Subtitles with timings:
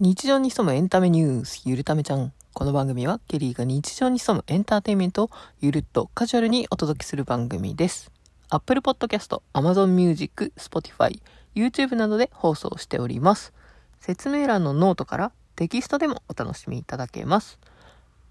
[0.00, 2.32] 日常に潜むエンタメニュース、ゆるためちゃん。
[2.52, 8.12] この番組は、ケリーが日常に潜むエンターテインメントをゆるっとカジュアルにお届けする番組です。
[8.48, 11.20] Apple Podcast、Amazon Music、Spotify、
[11.56, 13.52] YouTube などで放送しております。
[13.98, 17.58] 説明欄のノートからテキストでもお楽しみいただけます。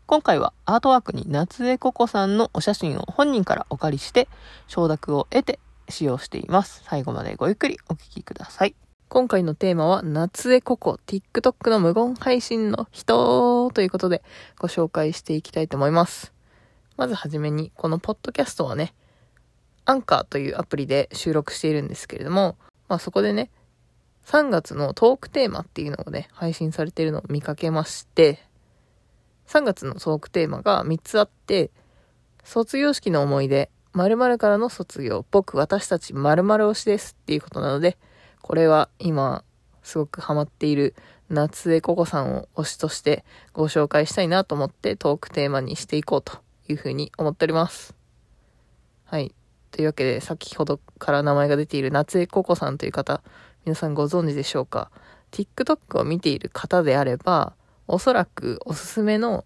[0.06, 4.30] 今回はアートワークに夏絵ココさんのお写真を本人からお借りして
[4.68, 5.60] 承諾を得て
[5.90, 6.82] 使用しています。
[6.86, 8.87] 最後までごゆっくりお聞きください。
[9.10, 14.22] 今回のテーマは夏江ココ TikTok の無言配信の人ということで
[14.60, 16.34] ご紹介していきたいと思います。
[16.98, 18.94] まずはじめにこのポッドキャストはね、
[19.86, 22.58] アンカーというアプリで収録しているんですけれども、
[22.90, 23.50] まあそこでね、
[24.26, 28.40] 3月のトークテーマっていうのをね、配信されているのを見かけまして、
[29.48, 31.72] 3月のトークテーマが3つあって、
[32.44, 37.98] 卒業式の思い出、〇〇からの卒業、僕、私たち〇〇推しですっていうことなので、
[38.48, 39.44] これは今、
[39.84, 40.96] すごくハマっている
[41.30, 46.38] 夏江ココさんを推しとしてご紹介したいなと思ってトークテーマにしていこうと
[46.70, 47.94] いうふうに思っております。
[49.04, 49.36] はい。
[49.72, 53.22] というわけで、先ほどから名前が出ている夏江ココさんという方、
[53.66, 54.92] 皆さんご存知でしょうか
[55.32, 57.52] ?TikTok を見ている方であれば、
[57.86, 59.44] おそらくおすすめの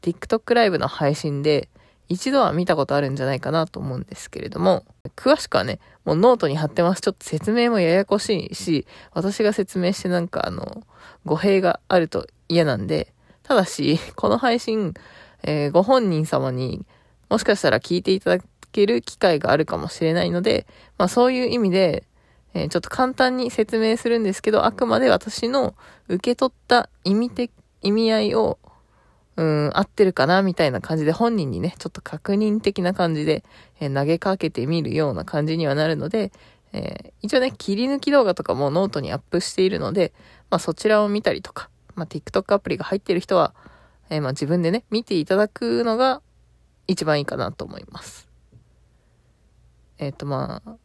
[0.00, 1.68] TikTok ライブの配信で
[2.08, 4.84] 一度は見たことあるんじゃないかなと思うんですけれども、
[5.16, 7.00] 詳しくはね、もうノートに貼ってます。
[7.00, 10.84] ちょっと説明もややこしいし、私が説明してなんかあの、
[11.24, 14.94] 語弊があると嫌なんで、ただし、 この配信、
[15.42, 16.84] えーご本人様に
[17.28, 20.66] もしかしたら聞いていただける機会があるかもしれないので、
[20.98, 22.04] まあそういう意味で、
[22.54, 25.74] えーちょっと簡単に説明するんですけど、あくまで私の
[26.08, 27.50] 受け取った意味的、
[27.82, 28.58] 意味合いを、
[29.36, 33.44] うん、合ってるかなみたいな感じで本人にね、ちょっと確認的な感じで、
[33.80, 36.32] えー投げかけてみるような感じにはなるので、
[36.72, 40.12] えー一応ね、切り抜き動画とかもノートにアップしているので、
[40.50, 43.54] まあそちらを見たりとか、まあ TikTok アプリが入ってる人は、
[44.08, 46.22] えーまあ自分でね、見ていただくのが
[46.86, 48.28] 一番いいかなと思います。
[49.98, 50.76] えっ、とまあ、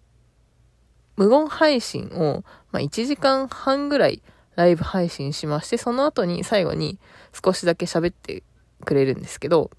[1.18, 4.24] 無言配信を、まあ1時間半ぐらい
[4.56, 6.98] ライブ配信しまして、その後に最後に
[7.34, 8.44] 少しだけ喋って
[8.86, 9.72] くれるんですけど、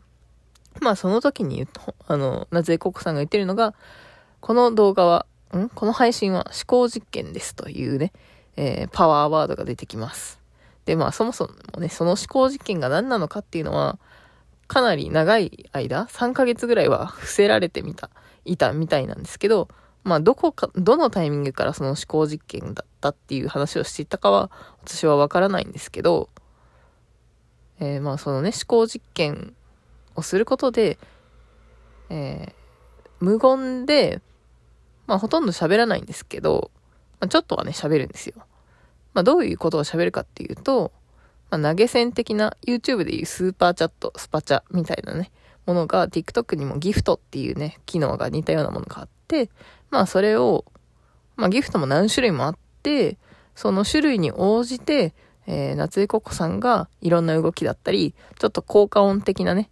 [0.81, 3.75] まあその時に言うと、あの、夏江ココさんが言ってるのが、
[4.41, 5.69] この動画は、ん？
[5.69, 8.12] この配信は思考実験ですというね、
[8.56, 10.41] えーパワーワードが出てきます。
[10.87, 13.99] で、まあそもそもね、その思考実験が何なのかっていうのは、
[14.69, 18.10] かなり長い間、3ヶ月ぐらいは伏せられてみた、
[18.44, 19.69] いたみたいなんですけど、
[20.05, 24.50] まあどこか、どのタイミングからその思考実験だったっていう話をしていたかは、
[24.84, 26.28] 私はわからないんですけど、
[27.81, 29.55] えーまあそのね、思考実験
[30.15, 30.99] をすることで、
[32.11, 32.61] えー
[33.21, 34.21] 無言で、
[35.07, 36.71] まあほとんど喋らないんですけど、
[37.21, 38.35] まあ、ちょっとはね、喋るんですよ。
[39.13, 40.93] まあどういうことを喋るかっていうと、
[41.51, 45.31] まあ、投げ銭的な YouTube でいうスーパーチャット、スパチャみたいなね、
[45.67, 49.51] ものが TikTok にもギフトっていうね、機能が似たようなものがあって、
[49.91, 50.65] まあそれを、
[51.37, 53.19] まあギフトも何種類もあって、
[53.55, 55.13] その種類に応じて、
[55.53, 59.69] えー夏江ココさんがいろんな動きだったり、ちょっと効果音的なね、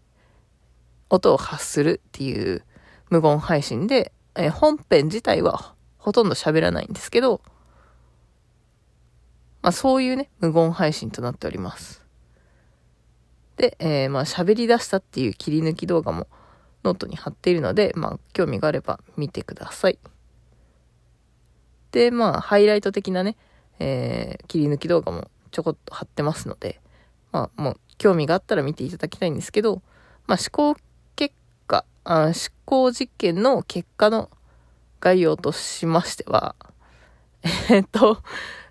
[1.09, 2.65] 音を発するっていう
[3.11, 7.41] 無言配信で、えー本編自体はほとんど喋らないんですけど、
[9.63, 12.05] まあそういうね、無言配信となっております。
[13.57, 16.27] で、えーまあ喋り出したっていう切り抜き動画も
[16.83, 19.99] ノートに貼っているので、まあ興味があれば見てください。
[21.93, 23.37] で、まあハイライト的なね、
[23.79, 26.81] えー切り抜き動画もちょこっと貼ってますので、
[27.33, 29.83] まあもう興味があったら見ていただきたいんですけど、
[30.29, 30.81] まあ思考
[31.17, 31.35] 結
[31.67, 34.31] 果、あ思考実験の結果の
[35.01, 36.55] 概要としましては、
[37.71, 38.23] えっと、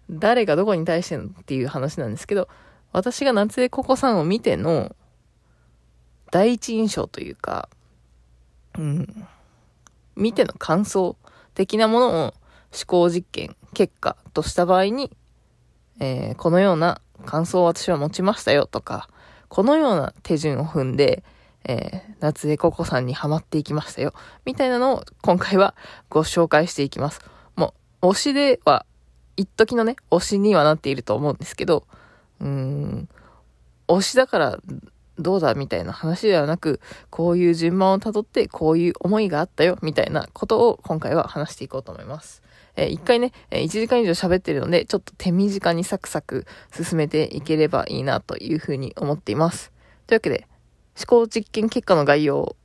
[0.09, 2.47] 誰がどこに対してのっていう話なんですけど、
[2.93, 4.95] 私が夏絵ココさんを見ての
[6.31, 7.67] 第一印象というか、
[8.77, 9.27] うん、
[10.15, 11.17] 見ての感想
[11.53, 12.33] 的なものを思
[12.85, 15.11] 考実験結果とした場合に、
[15.99, 19.09] えーこのような感想を私は持ちましたよとか、
[19.47, 21.23] このような手順を踏んで、
[21.65, 24.13] えー夏江ココさんにハマっていきましたよ。
[24.45, 25.75] みたいなのを今回は
[26.09, 27.21] ご紹介していきます。
[27.55, 28.85] もう、推しでは、
[29.35, 31.85] 一時のね、推しにはなっていると思うんですけど、
[32.39, 33.09] うーん、
[33.87, 34.57] 推しだから
[35.19, 36.79] どうだみたいな話ではなく、
[37.09, 42.41] こういう順番をたどって、こういう思いがあったよ、みたいなことを今回は話していこうと思います。
[42.77, 49.73] えー一回ね、え1時間以上喋ってるので、ちょっと手短にサクサク進めていければいいなというふうに思っています。
[50.05, 50.47] というわけで、
[50.97, 52.55] 思考実験結果の概要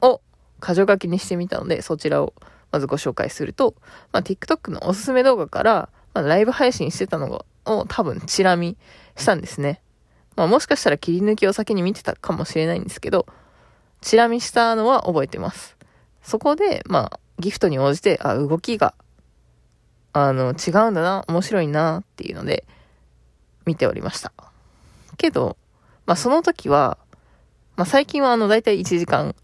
[0.00, 0.20] を
[0.62, 2.32] 箇条書きにしてみたので、そちらを
[2.72, 3.74] まずご紹介すると、
[4.12, 8.76] まあ、TikTok のおすすめ動画から、まあ、ライブ配信してたのを多分チラ見
[9.16, 9.82] したんですね。
[10.36, 13.26] まあもしかしたら切り抜きを先に見てたかもしれないんですけど、
[14.00, 15.76] チラ見したのは覚えてます。
[16.22, 18.94] そこで、まあ、ギフトに応じて、あ、動きが、
[20.18, 22.64] あの、違うんだな、面白いな、っていうので、
[23.66, 24.32] 見ておりました。
[25.18, 25.58] けど、
[26.06, 26.96] まあその時は、
[27.76, 29.34] まあ最近はあの、だいたい1時間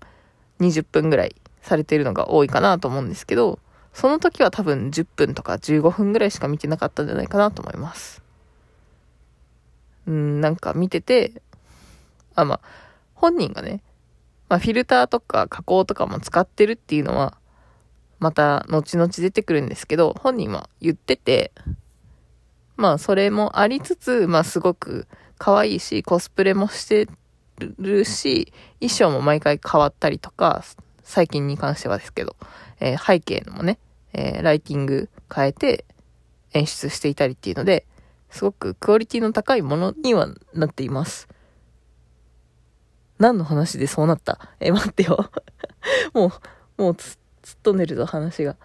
[0.60, 3.58] 20分ぐらいされてるのが多いかなと思うんですけど、
[3.92, 8.22] その時は多分10分とか15分ぐらいしか見てなかったんじゃないかなと思います。
[10.06, 11.42] うん、なんか見てて、
[12.34, 12.60] あ、まあ、
[13.12, 13.82] 本人がね、
[14.48, 17.36] まあ、フィルターとか加工とかも使ってるっていうのは、
[18.22, 21.50] また後々出てくるんですけど、本人は言ってて、
[22.76, 25.08] まあ、それもありつつ、まあ、すごく
[25.38, 27.08] 可愛いし、コスプレもして
[27.58, 30.62] るし、衣装も毎回変わったりとか、
[31.02, 32.36] 最近に関してはですけど、
[32.78, 33.80] えー、背景のもね、
[34.12, 35.84] えー、ライティング変えて
[36.52, 37.86] 演出していたりっていうので、
[38.30, 41.26] すごくクオリティの高いものにはなっています。
[43.18, 44.38] 何の話でそうなった？
[44.60, 45.28] え、待ってよ
[46.14, 46.32] も
[46.78, 48.56] う、もうつ、突っ飛んでるぞ、話が。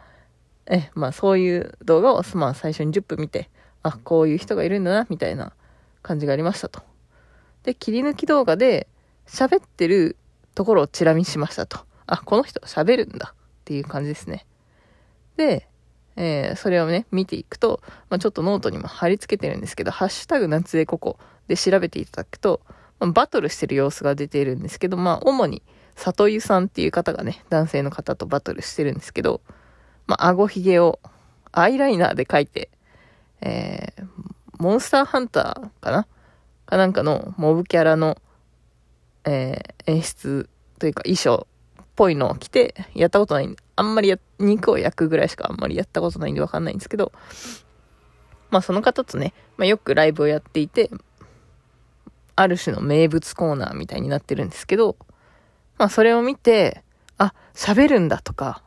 [0.66, 3.50] え、まあそういう動画を、まあ最初に10分見て、
[3.84, 5.54] あ、こういう人がいるんだな、みたいな
[6.02, 6.82] 感じがありましたと。
[7.64, 8.88] で、切り抜き動画で
[9.26, 10.16] 喋ってる
[10.56, 11.80] ところをチラ見しましたと。
[12.06, 13.36] あ、この人喋るんだっ
[13.66, 14.46] ていう感じですね。
[15.36, 15.68] で、
[16.16, 22.62] えー、それをね、見ていくと、まあ、ちょっとノートにも貼り付けてるんですけど、ハッシュタグ夏絵ココで調べていただくと、
[23.00, 25.62] まあ、バトルしてる様子が出ているんですけど、まあ、主に、
[25.98, 29.42] 里湯さんっていう方がね、男性の方とバトルしてるんですけど、
[30.06, 31.00] まあ、顎ひげを
[31.52, 32.70] アイライナーで描いて、
[33.42, 34.06] えー、
[34.60, 36.08] モンスターハンターかな？
[36.66, 38.18] かなんかのモブキャラの、
[39.26, 40.50] えー、演出
[40.80, 41.48] というか衣装
[41.82, 47.12] っぽいのを着て、やったことないんで、あんまりや、肉を焼くぐらいしかあんまりやったことないんでわかんないんですけど、
[48.52, 50.92] まあその方とね、まあよくライブをやっていて、
[52.36, 54.96] ある種の名物コーナーみたいになってるんですけど、
[55.78, 56.84] まあそれを見て、
[57.18, 58.64] あ、喋るんだとか、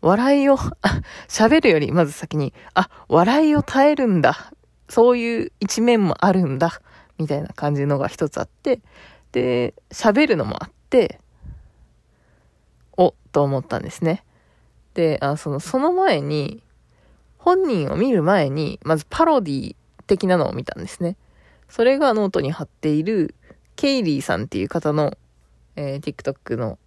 [0.00, 0.58] 笑いを、
[1.28, 4.52] 喋るよりまず先に、あ、笑いを耐えるんだ。
[4.88, 6.82] そういう一面もあるんだ。
[7.18, 8.80] みたいな感じのが一つあって、
[9.30, 11.20] で、喋るのもあって、
[12.96, 14.24] お、と思ったんですね。
[14.94, 16.62] で、あその、その前に、
[17.38, 21.16] 本人を見る前に、まずパロディ的なのを見たんですね。
[21.68, 23.34] それがノートに貼っている、
[23.76, 25.16] ケイリーさんっていう方の、
[25.76, 26.78] えー、TikTok の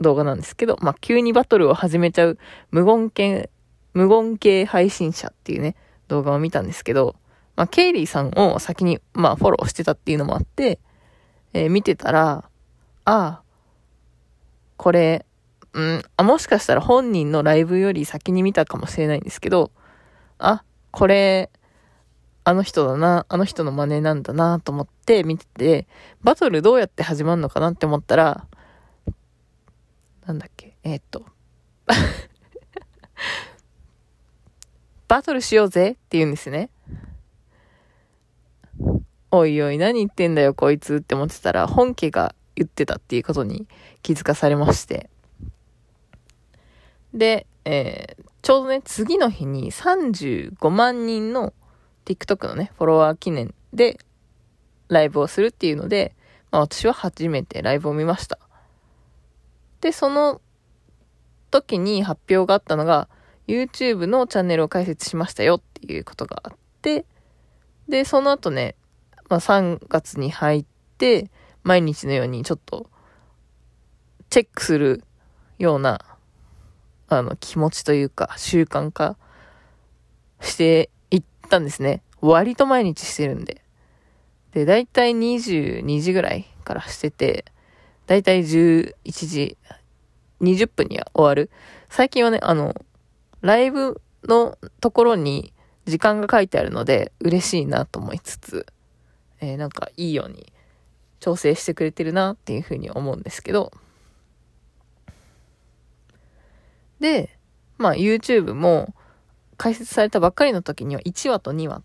[0.00, 2.38] 動画なんですけど、まあ、急にバトルを始めちゃう
[2.70, 3.50] 無言系、
[3.94, 5.76] 無言系配信者っていうね、
[6.08, 7.16] 動画を見たんですけど、
[7.56, 10.78] まあ、ケイリーさんを先に、まあ、フォローしてたっていうのもあって、
[11.52, 12.44] えー、見てたら、
[13.04, 13.42] ああ、
[14.76, 15.26] これ、
[15.72, 19.72] うん、あ、もしかしたら本人のライブより先に見たかもしれないんですけど、
[20.38, 20.62] あ、
[20.92, 21.50] これ、
[22.48, 25.86] あの人だな、あの人の真似なんだなと思って見てて、
[26.22, 28.46] バトルどうやって始まるのかなって思ったら、
[30.24, 31.26] なんだっけ、えー、っと、
[35.08, 36.70] バトルしようぜって言うんですね。
[39.30, 43.68] おいおい何言ってんだよこいつって思ってたら本家が言ってたっていうことに
[44.00, 45.10] 気づかされまして。
[47.12, 51.52] で、えー、ちょうどね、次の日に35万人の
[52.08, 53.98] TikTok のね、フォロワー記念で
[54.88, 56.14] ライブをするっていうので、
[56.50, 58.38] まあ私は初めてライブを見ました。
[59.82, 60.40] で、その
[61.50, 63.08] 時に発表があったのが、
[63.46, 67.04] YouTube のチャンネルを開設しましたよっていうことがあって、
[67.88, 68.74] で、その後ね、
[69.28, 70.64] まあ3月に入っ
[70.96, 71.30] て、
[71.62, 72.88] 毎日のようにちょっと、
[74.30, 75.04] チェックする
[75.58, 76.00] ような、
[77.08, 79.18] あの、気持ちというか、習慣化
[80.40, 80.88] して
[81.48, 82.02] たんですね。
[82.20, 83.62] 割と毎日してるんで。
[84.52, 87.44] で、だいたい22時ぐらいからしてて、
[88.06, 89.58] だいたい11時、
[90.40, 91.50] 20分には終わる。
[91.88, 92.74] 最近はね、あの、
[93.40, 95.52] ライブのところに
[95.86, 98.66] 時間が書いてあるので嬉しいなと思いつつ、
[99.40, 100.52] えー、なんかいいように
[101.20, 103.72] 調整してくれてるなっていうふうに思うんですけど、
[107.00, 107.38] で、
[107.78, 108.94] まあ YouTube も
[109.58, 111.82] 開設されたばっかりの時には1話と2話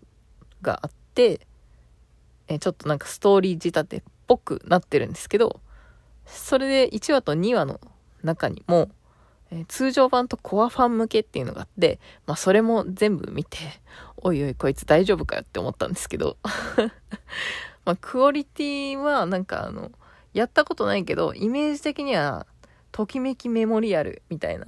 [0.62, 1.46] があって、
[2.48, 5.60] え、ちょっとなんかストーリー仕立てっぽくなってるんですけど、
[6.24, 7.80] それで1話と2話の
[8.22, 8.90] 中にも、
[9.50, 13.58] え、通常版とコアファン向けっていうのがあって、まあそれも全部見て、
[14.16, 16.36] おいおいこいつ大丈夫かよって思ったんですけど、
[17.84, 19.90] まあクオリティはなんかあの、
[20.32, 22.46] やったことないけど、イメージ的には、
[22.92, 24.66] ときめきメモリアルみたいな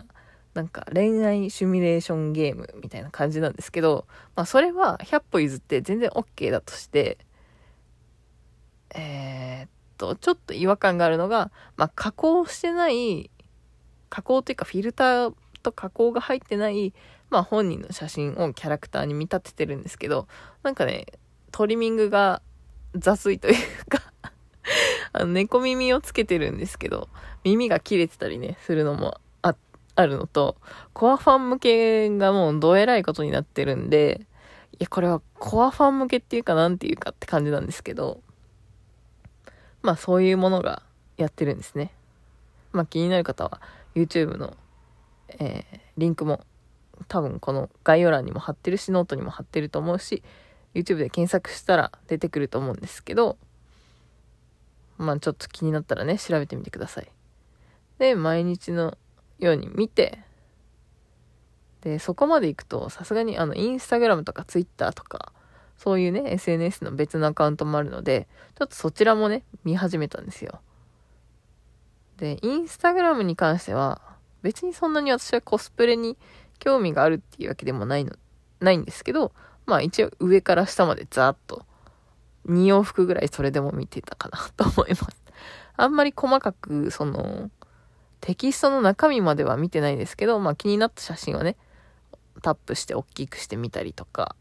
[0.57, 7.19] なんか恋愛シミュレーションゲームみたいな感じなんですけど、まあそれは100歩譲って全然 OK だとして、
[8.95, 13.31] えー、っと、ちょっと違和感があるのが、まあ加工してない、
[14.09, 16.95] 加工というかフィルターと加工が入ってない、
[17.29, 20.27] まあ本人の写真をキャラクターに見立ててるんですけど、
[20.63, 21.05] なんかね、
[21.53, 22.41] トリミングが
[22.95, 24.01] 雑いというか
[25.13, 27.11] あの猫耳をつけてるんですけど、
[27.45, 29.21] 耳が切れてたりね、するのも
[29.97, 30.57] あるのと、
[30.93, 34.27] コアファン向けがもうどえらいことになってるんで、
[34.73, 38.21] いや、これはコアファン向けっていうかなんていうかって感じなんですけど、
[39.83, 40.83] まあそういうものが
[41.17, 41.93] やってるんですね。
[42.73, 43.61] まあ気になる方は
[43.95, 44.55] YouTube の、
[45.39, 46.45] えー、リンクも
[47.09, 50.23] 多分この概要欄にも貼ってるし、ノートにも貼ってると思うし、
[50.75, 53.39] YouTube で検索したら出てくると思うんですけど、
[54.99, 57.09] まあちょっと気になったらね、調べてみてください。
[57.99, 58.99] で、毎日の
[59.39, 60.19] ように見て、
[61.83, 65.33] で、そこまで行くと、さすがにあの、インスタグラムとかツイッターとか、
[65.77, 68.27] そういうね、SNS の別のアカウントもあるので、
[68.59, 70.61] ちょっとそちらもね、見始めたんですよ。
[72.17, 74.01] で、インスタグラムに関しては、
[74.43, 76.17] 別にそんなに私はコスプレに
[76.59, 78.13] 興味があるっていうわけでもないの、
[78.61, 79.33] ないんですけど、
[79.67, 81.67] まあ一応上から下までざーっと、
[82.49, 85.07] 2往復ぐらいそれでも見てたかなと思います。
[85.77, 87.51] あんまり細かく、その、
[88.27, 91.55] テキストの中身までは見てないですけど、まあ気になった写真はね、
[92.43, 94.35] タップして大きくしてみたりとか、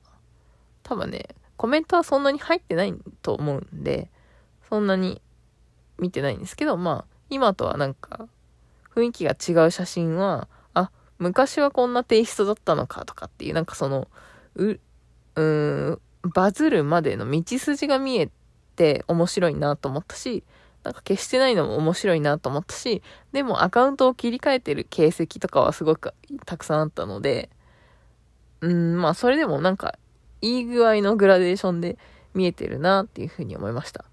[0.82, 4.10] 多分ね、コメントはそんなに入ってないと思うんで、
[4.70, 5.22] そんなに
[6.00, 8.28] 見てないんですけど、まあ、今とはなんか、
[8.96, 10.90] 雰囲気が違う写真は、あ、
[11.20, 14.08] 昔はこんなテイストだったのかとかっていう、なんかその、
[14.56, 16.02] う、うーん、
[16.34, 18.32] バズるまでの道筋が見え
[18.76, 20.44] て面白いなと思ったし、
[20.86, 23.02] なんか消してないのも面白いなと思ったし、
[23.32, 26.14] でもアカウントを切り替えてる形跡とかはすごく
[26.46, 27.50] たくさんあったので、
[28.62, 29.98] うん、まあそれでもなんか
[30.42, 31.98] いい具合のグラデーションで
[32.34, 34.06] 見えてるなっていうふうに思いました。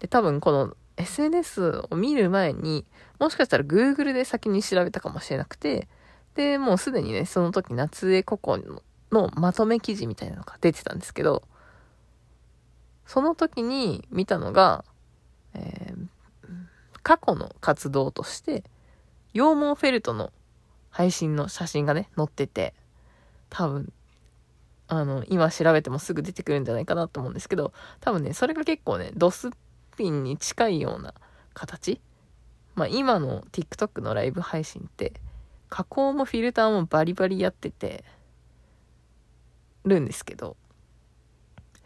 [0.00, 2.84] で、多分この SNS を見る前に、
[3.18, 5.88] もしかしたら Google で先に調べたかもしれなくて、
[6.34, 11.42] で、もうすでにね、その時夏江ココののまとめ記事みたいなのが出てたんですけど、
[13.06, 14.84] その時に見たのが、
[15.54, 16.06] えー、
[17.02, 18.64] 過去の活動として、
[19.32, 20.32] 羊毛フェルトの
[20.90, 22.74] 配信の写真がね、載ってて、
[23.50, 23.92] 多分、
[24.88, 29.50] あの、今調べてもすぐ出てくるんじゃないかなと思うんですけど、多分ね、それが結構ね、ドス
[29.96, 31.14] ピンに近いような
[31.54, 32.00] 形。
[32.74, 35.12] まあ今の TikTok のライブ配信って、
[35.68, 38.04] 加工もフィルターもバリバリやってて、
[39.84, 40.56] るんですけど、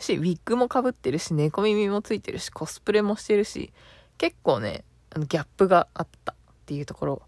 [0.02, 3.72] し、ウィッグもかぶってるし、猫耳もついてるし、コスプレもしてるし、
[4.18, 6.34] 結構ね、あのギャップがあったっ
[6.66, 7.22] ていうところ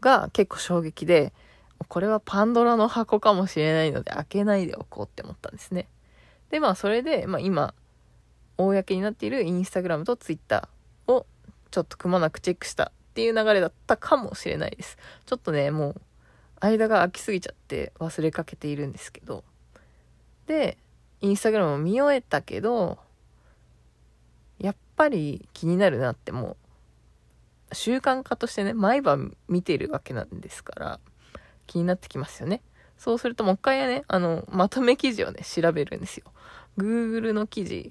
[0.00, 1.32] が結構衝撃で、
[1.88, 5.88] これはパンドラの箱かもしれないので開けないでおこうって思ったんですね。
[6.50, 7.74] で、まあそれで、まあ今、
[8.56, 11.26] 公になっているインスタグラムとツイッターを
[11.70, 14.96] ちょっとくまなくチェックしたっていう流れだったかもしれないです。
[15.26, 16.00] ちょっとね、もう
[16.60, 19.44] 間が空きすぎちゃって忘れかけているんですけど。
[20.46, 20.78] で、
[21.24, 22.98] インスタグラムを見終えたけど、
[24.58, 26.58] やっぱり気になるなっても
[27.72, 31.00] う、習慣化としてね、毎晩見てるわけなんですから、
[31.66, 32.60] 気になってきますよね。
[32.98, 36.30] そうするともう一回ね、あの、まとめ記事をね、調べるんですよ。
[36.76, 37.90] Google の記事、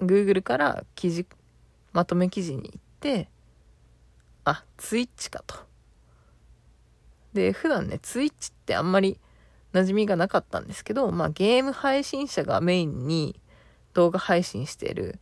[0.00, 1.26] Google から記事、
[1.92, 3.28] まとめ記事に行って、
[4.44, 5.54] あ、ツイッチかと。
[7.34, 9.20] で、普段ね、ツイッチってあんまり
[9.78, 13.40] 馴染みがなかったんですけど、まあゲーム配信者がメインに
[13.94, 15.18] 動画配信してる、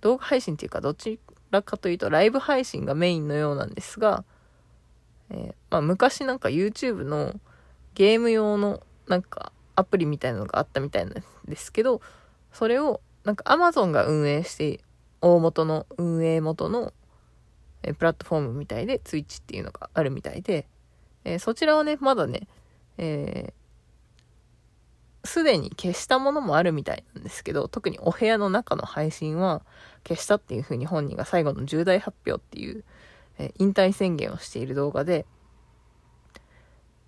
[0.00, 1.18] 動画配信っていうかどち
[1.50, 4.24] らかというとライブ配信がメインのようなんですが、
[5.30, 7.34] えー、まあ昔なんか YouTube の
[7.94, 11.14] ゲーム用のなんかアプリみたいなのがあったみたいなん
[11.46, 12.00] ですけど、
[12.52, 14.80] それをなんか Amazon が運営して、
[15.20, 16.92] 大元の運営元の
[17.82, 20.66] えプラットフォームみたいで Twitch っていうのがあるみたいで、
[21.24, 22.48] えー、そちらはね、まだね、
[22.98, 23.52] え
[25.28, 29.62] すでに消したものもあるみたいなんですけど、特にお部屋の中の配信は
[30.06, 32.82] 消したっていう風に本人が最後の重大発表っていう、
[33.38, 35.26] え引退宣言をしている動画で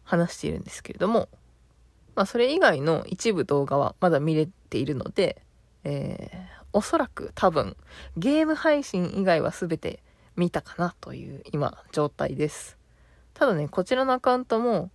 [0.05, 1.31] 話しているんですけれども、
[2.15, 5.41] まあそれ以外の一部動画はまだ見れているので、
[5.85, 7.75] えー、おそらく多分
[8.19, 10.03] ゲーム配信以外は全て
[10.37, 12.77] 見たかなという今状態です。
[13.33, 14.91] ただね、こちらのアカウントも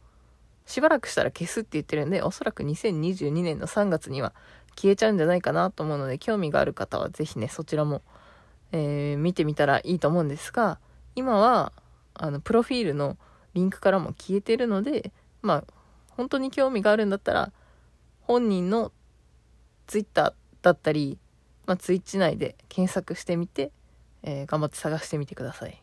[0.65, 4.33] しばらくしたら消すって言ってるんで、おそらく2022年の3月には
[4.75, 8.01] 消えちゃうんじゃないかなと思うので、興味がある方はぜひね、そちらも、
[8.71, 10.79] えー、見てみたらいいと思うんですが、
[11.15, 11.71] 今は、
[12.13, 13.17] あの、プロフィールの
[13.53, 15.63] リンクからも消えてるので、まあ、
[16.09, 17.51] 本当に興味があるんだったら、
[18.21, 18.91] 本人の
[19.87, 21.19] Twitter だったり、
[21.65, 23.71] まあ、Twitch 内で検索してみて、
[24.23, 25.81] えー、頑張って探してみてください。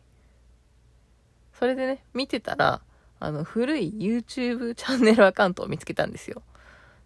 [1.57, 2.81] それでね、見てたら、
[3.23, 6.41] あの、古い YouTube チャンネルアカウントを見つけたんですよ。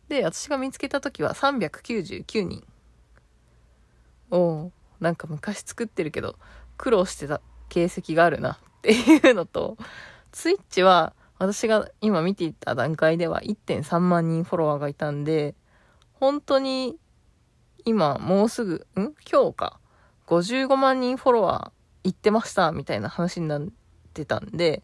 [0.07, 2.65] で、私が見つけた時は399人。
[4.31, 6.35] おおなんか昔作ってるけど、
[6.75, 9.77] 苦労してた形跡があるなっていうのと、
[10.31, 15.53] ツイッチは私が今見ていた段階では1.3万人フォロワーがいたんで、
[16.13, 16.97] 本当に
[17.85, 19.13] 今もうすぐ、ん？
[19.31, 19.79] 今日か。
[20.25, 23.67] 55万人フォロワー行ってましたみたいな話になっ
[24.15, 24.81] てたんで、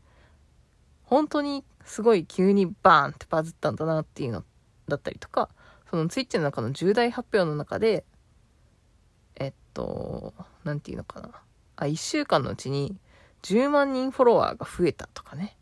[1.13, 4.43] 本当にすごい急にバーンってバズったんだなっていうの
[4.87, 5.49] だったりとか、
[5.91, 8.03] そのツイッチの中の重大発表の中で、
[9.35, 11.29] えっと、なんていうのかな。
[11.75, 12.97] あ、1週間のうちに
[13.43, 15.55] 10万人フォロワーが増えたとかね、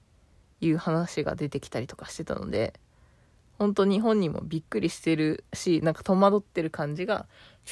[0.61, 2.79] いう話が出てきたりとかしてたので、
[3.59, 7.27] 本当に本人もびっくりしてるし、なんか戸惑ってる感じが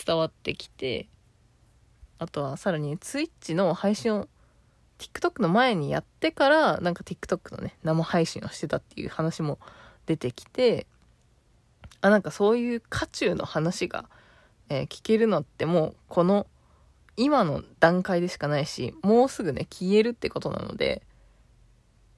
[0.05, 1.07] 伝わってきて、
[2.17, 4.27] あとはさらにツイッチの配信を
[5.00, 9.58] TikTok の前にやってから、なんか TikTok のね、生配信をしてたっていう話も
[10.06, 10.86] 出てきて、
[12.01, 14.10] あ、なんかそういう渦中の話が、
[14.68, 16.46] えー、聞けるのってもう、この、
[17.15, 21.01] 今の段階でしかないし、もうすぐね、消えるってことなので、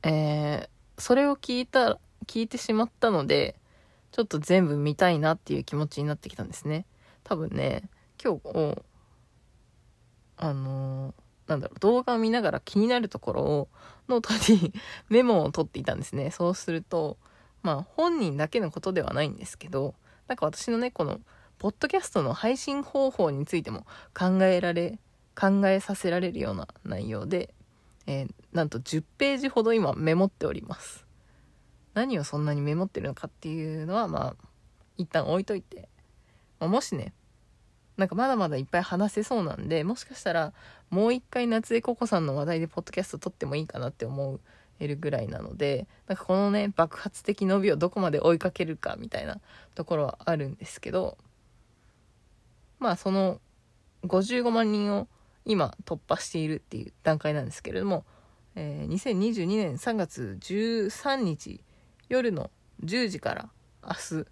[0.03, 3.55] えー、それを聞いた、聞いてしまったので、
[4.11, 6.85] ちょっと全部見たいなっていう気持ちになってきたんですね。
[7.23, 7.83] 多分ね、
[8.21, 8.83] 今日、
[10.37, 13.67] あのーなんだろう、動画を見ながら気になるところを
[14.07, 14.73] ノートに
[15.09, 16.31] メモを取っていたんですね。
[16.31, 17.17] そうすると、
[17.61, 19.93] まあ本人だけのことではないんですけど、
[20.27, 21.19] なんか私のね、この、
[21.59, 23.85] ポッドキャストの配信方法についても
[24.17, 24.97] 考えられ、
[25.39, 27.53] 考えさせられるような内容で、
[28.07, 31.05] えー、なんと10ページほど今メモっております。
[31.93, 34.47] 何をそんなにメモってるのかっていうのは、まあ、
[34.97, 35.89] 一旦置いといて、
[36.59, 37.13] ま、もしね、
[38.01, 40.53] なんかまだまだいっぱい話せそうなんで、もしかしたら
[40.89, 44.39] もう一回夏江ココさんの話題でポッドキャスト撮ってもいいかなって思
[44.79, 49.39] えるぐらいなので、なんかこのね、爆発的伸びをどこまで追いかけるかみたいな
[49.75, 51.15] ところはあるんですけど、
[52.79, 53.39] まあその
[54.05, 55.07] 55万人を
[55.45, 58.03] 今突破しているっていう段階なんですけれども、
[58.55, 61.61] えー、2022年3月13日
[62.09, 62.49] 夜の
[62.83, 63.49] 10時から
[63.83, 64.27] 明日、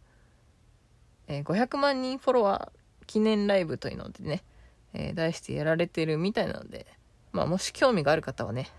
[1.28, 2.79] えー、500万人フォロワー
[3.10, 4.44] 記念ライブというのでね、
[4.94, 6.86] えー、題してやられてるみたいなので、
[7.32, 8.70] まあ、もし興味がある方はね、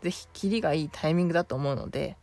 [0.00, 2.16] 是非切りがいいタイミングだと思うので、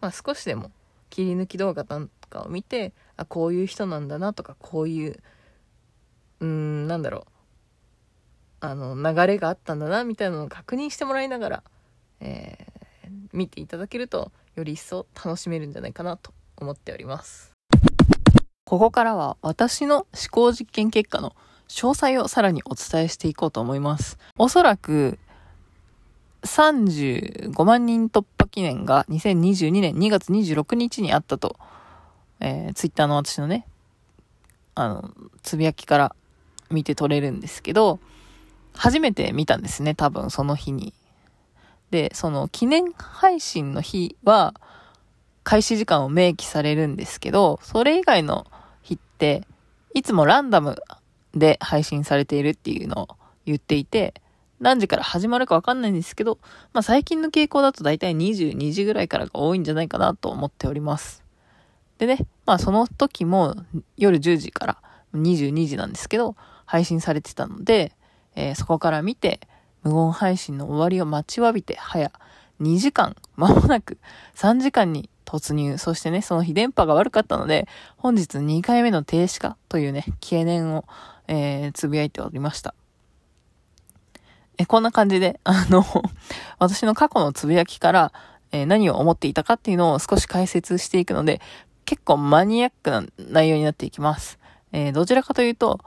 [0.00, 0.70] まあ、少しでも
[1.10, 5.18] 切り抜き動画とかを見て、あ、こういう人なんだなとか、こういう、
[6.38, 7.30] うーん、なんだろう、
[8.60, 11.64] あの、流れがあったんだな、みたいなのを確認してもらいながら、
[12.20, 17.53] えー、見ていただけると、より一層楽しめるんじゃないかなと思っております。
[18.64, 21.34] ここからは私の思考実験結果の
[21.68, 24.18] 詳細をさらにお伝えしていこうと思います。
[24.38, 25.18] おそらく
[26.44, 31.56] 35万人突破記念が2022年2月26日にあったと、
[32.40, 33.66] えー、ツイッターの私のね、
[34.74, 35.10] あの、
[35.42, 36.16] つぶやきから
[36.70, 37.98] 見て取れるんですけど、
[38.74, 40.92] 初めて見たんですね、多分その日に。
[41.90, 44.54] で、その記念配信の日は、
[45.44, 48.46] 開始時間を明記されるんですけど、それ以外の、
[49.94, 50.76] いつもランダム
[51.34, 53.08] で配信されているっていうのを
[53.46, 54.14] 言っていて、
[54.60, 56.38] 何時から始まるかわかんないんですけど、
[56.72, 61.22] まあ最近の傾向だと大体22時ぐらいからが多いんじゃないかなと思っております。
[61.98, 63.54] でね、まあその時も
[63.96, 64.78] 夜10時から
[65.14, 67.92] 22時なんですけど、配信されてたので、
[68.34, 69.40] えー、そこから見て、
[69.82, 72.10] 無音配信の終わりを待ちわびて、早
[72.60, 73.98] 2時間、間もなく
[74.34, 75.78] 3時間に突入。
[75.78, 80.84] そしてね、その日電波が悪かったので、本日2回目の停止かというね、懸念を、
[81.28, 82.74] えー、つぶやいておりました。
[84.58, 85.84] え、こんな感じで、 あの
[86.58, 88.12] 私の過去のつぶやきから、
[88.52, 91.40] えー、何を思っていたかっていうのを少し解説していくので、
[91.84, 94.38] 結構マニアックな内容になっていきます。
[94.72, 95.80] えー、どちらかというと、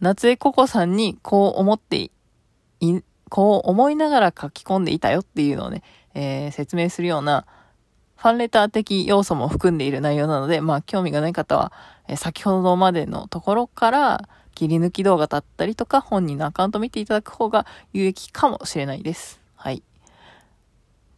[0.00, 2.10] 夏江ココさんにこう思って
[2.80, 5.82] い、こう思いながら書き込んでいたよっていうのをね、
[6.14, 7.46] えー、説明するような、
[8.16, 11.72] ファンレター的要素も含んでいる内容なので、まあ、興味がない方は、
[12.08, 19.38] え、先ほどまでのところから、切り抜き動画だったりとか、本人のアカウント見ていただく方が有益かもしれないです。
[19.54, 19.82] はい。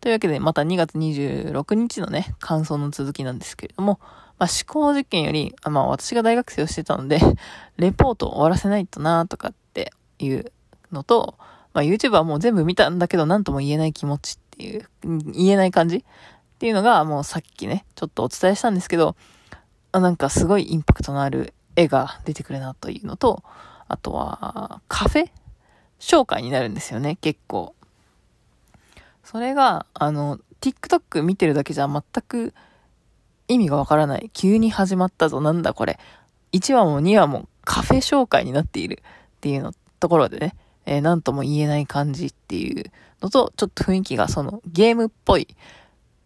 [0.00, 4.00] というわけで、また2月26日のね、感想の続きなんですけれども、
[4.38, 7.20] まあ、思考実験より、まあ、私が大学生をしてたので、
[7.78, 10.52] レポートを終わらせないとなとかっていう
[10.90, 11.37] のと、
[11.74, 14.88] まあ、YouTube はもう全部見たんだけど、何とも言えない気持ちっていう、
[15.32, 16.04] 言えない感じ
[16.59, 19.14] っていうのがもうさっきね、ちょっとお伝えしたんですけど、
[19.92, 23.44] あなんかすごいインパクトのある絵が出てくるなというのと、
[23.87, 25.31] あとは、カフェ
[26.01, 27.77] 紹介になるんですよね、結構。
[29.23, 32.53] それが、あの、TikTok 見てるだけじゃ全く
[33.47, 34.29] 意味がわからない。
[34.35, 36.01] 急に始まったぞ、なんだこれ。
[36.51, 39.01] 1話も2話もカフェ紹介になっている
[39.37, 42.90] っていうのところでね、えー、なんとも言えない感じっていう
[43.23, 45.47] のと、ちょっと雰囲気がそのゲームっぽい。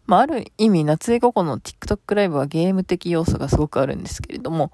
[0.05, 4.71] まあ、ある意味、夏江ココの TikTok ライブはゲーム的要素がすごくあるんですけれども、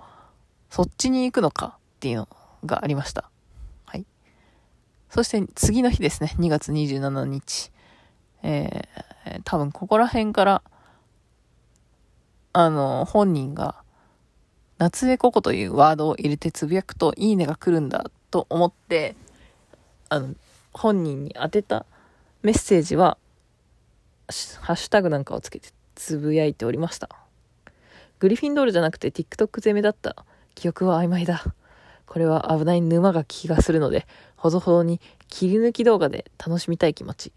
[0.69, 2.27] そっちに行くのかっていうの
[2.65, 3.29] がありました。
[3.85, 4.05] はい。
[5.09, 7.71] そして次の日ですね、2月27日。
[8.41, 10.61] えー、多分ここら辺から、
[12.53, 13.75] あの、本人が、
[14.77, 19.15] 夏江ココというワードを入れてつぶやくといいねが来るんだと思って、
[20.07, 20.33] あの、
[20.73, 21.85] 本人に当てた
[22.41, 23.17] メッセージは、
[24.61, 27.09] ハッシュタグなんかをつけてつぶやいておりました。
[28.19, 30.15] グリフィンドールじゃなくて TikTok 攻めだった。
[30.53, 31.43] 記憶は曖昧だ。
[32.05, 37.33] これは危ない沼が気がするので、ほどほどに切り抜き動画で楽しみたい気持ち。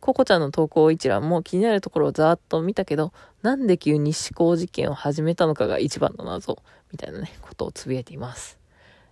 [0.00, 8.58] ココちゃんの投稿一覧も気になるところをざーっと見たけど、なんで急に思考実験を始めたのかが一番の謎、みたいなね、ことをつぶやいています。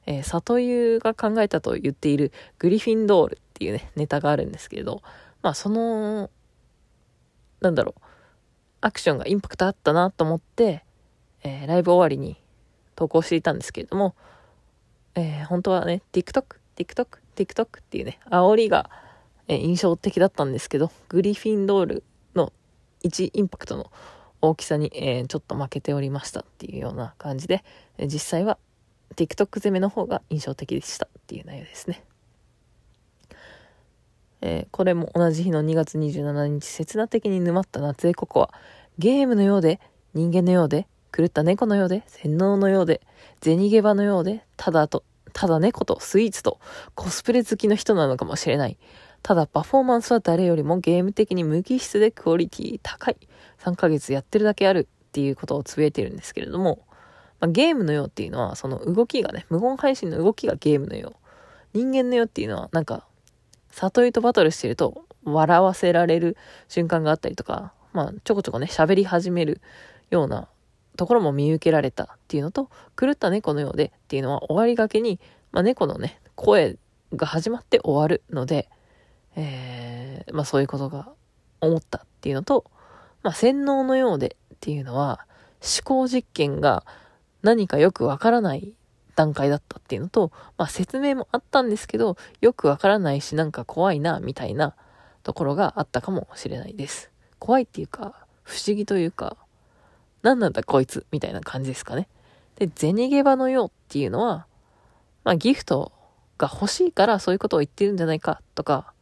[0.06, 5.02] えー、里湯が考えたと言っているグリフィンドールっていうね、ネタがあるんですけれど、
[5.42, 6.30] まあその、
[7.60, 8.00] なんだろう、
[8.80, 10.84] アクションがインパクトあったなと思って、
[11.42, 12.36] えー、ライブ終わりに
[12.94, 14.14] 投稿していたんですけれども、
[15.14, 18.90] えー、本当はね、TikTok、TikTok、TikTok っていうね、煽りが、
[19.48, 22.52] え印象的だったんですけど、グリフィンドールの
[23.04, 23.92] 1インパクトの
[24.42, 27.64] 大きさに、えー、ちょっと負けておりましたっていうような感じで、
[27.98, 28.58] 実際は
[29.14, 32.02] TikTok 攻めの方が印象的でしたっていう内容ですね。
[34.46, 38.54] えー、これも同じ日の2月27日、刹那的に沼った夏江ココは、
[38.96, 39.80] ゲームのようで、
[40.14, 43.00] 人間のようで、狂った猫のようで、洗脳のようで、
[43.42, 46.60] 銭ゲバのようで、ただと、ただ猫とスイーツと
[46.94, 48.78] コスプレ好きの人なのかもしれない。
[49.22, 53.16] ただパフォーマンスは誰よりもゲーム的に無機質でクオリティ高い。
[53.64, 56.86] 3ヶ月やってるだけあるっていうことをつぶやいてるんですけれども、
[57.40, 61.16] まあ、ゲームのようっていうのは、その動きがね、無言配信の動きがゲームのよう。
[61.74, 63.06] 人間のようっていうのは、なんか、
[63.76, 66.36] 里井とバトルしてると、笑わせられる
[66.68, 69.60] 瞬間があったりとか、まあ、ちょこちょこね、喋り始める
[70.10, 70.48] ような
[70.96, 75.20] ところも見受けられたっていうのと、狂った猫のようでっていうのは終わりがけに、
[75.52, 76.78] まあ、猫のね、声
[77.14, 78.68] が始まって終わるので、
[79.36, 81.12] えー、まあそういうことが
[81.60, 82.64] 思ったっていうのと、
[83.22, 85.26] まあ洗脳のようでっていうのは
[85.60, 86.84] 思考実験が
[87.42, 88.74] 何かよくわからない
[89.16, 94.76] 段階だったっていうのと、まあ説明もあったんですけど、よくわからないしなんか怖いな、みたいな
[95.24, 97.10] ところがあったかもしれないです。
[97.40, 99.36] 怖いっていうか、不思議というか、
[100.22, 102.08] 何なんだこいつ、みたいな感じですかね。
[102.56, 104.46] で、銭ゲバのようっていうのは、
[105.24, 105.92] まあギフト
[106.38, 108.92] が欲しいからそういうことを言ってるんじゃないかとか、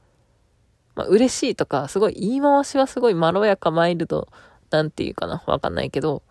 [0.94, 4.29] まあ、嬉しいとか、すごい言い回しはすごいまろやかマイルド、
[4.70, 6.22] なんていうかな、わかんないけど、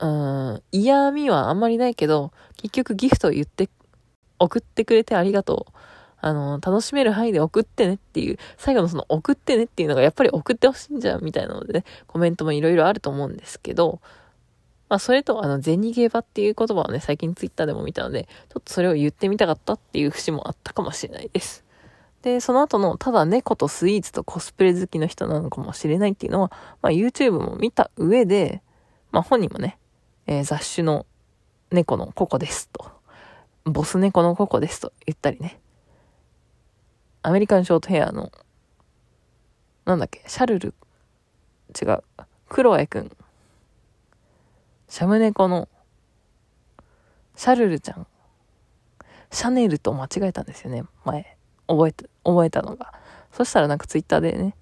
[0.00, 3.68] うん、嫌味はあんまりないけど、結局ギフトを言って、
[4.38, 5.72] 送ってくれてありがとう。
[6.20, 14.00] あの、楽しめる範囲で送ってねっていう、最後のその送ってねっていうのがやっぱり送ってほしいんじゃんみたいなのでね、コメントもいろいろあると思うんですけど、
[14.88, 21.64] まあそれとあの、銭ゲーバっていう言葉をね、最近ツイッターでも見たので、ちょっとそれを言ってみたかったっていう節もあったかもしれないです。
[22.22, 28.62] で、その後の、ただ猫とスイーツとコスプレ好きの人なのかもしれないっていうのは、まあ YouTube も見た上で、
[29.12, 29.78] まあ本人もね、
[30.28, 31.06] えー、雑種の
[31.70, 32.92] 猫のココですと、
[33.64, 35.58] ボス猫のココですと言ったりね、
[37.22, 38.30] アメリカンショートヘアの、
[39.86, 40.74] なんだっけ、シャルル、
[41.80, 42.02] 違う、
[42.50, 43.10] クロエくん、
[44.86, 45.66] シャム猫の、
[47.34, 48.06] シャルルちゃん、
[49.32, 51.38] シャネルと間違えたんですよね、前。
[51.68, 52.92] 覚えて、覚えたのが。
[53.32, 54.54] そしたらなんかツイッターでね、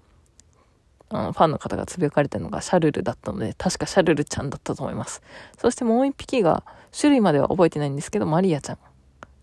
[1.09, 5.21] あのファンの方がつぶやかれたのがシャルルだったので、確かシャルルちゃんだったと思います。
[5.57, 6.63] そしてもう一匹が、
[6.97, 8.77] 種類までは覚えてないんですけど、マリアちゃん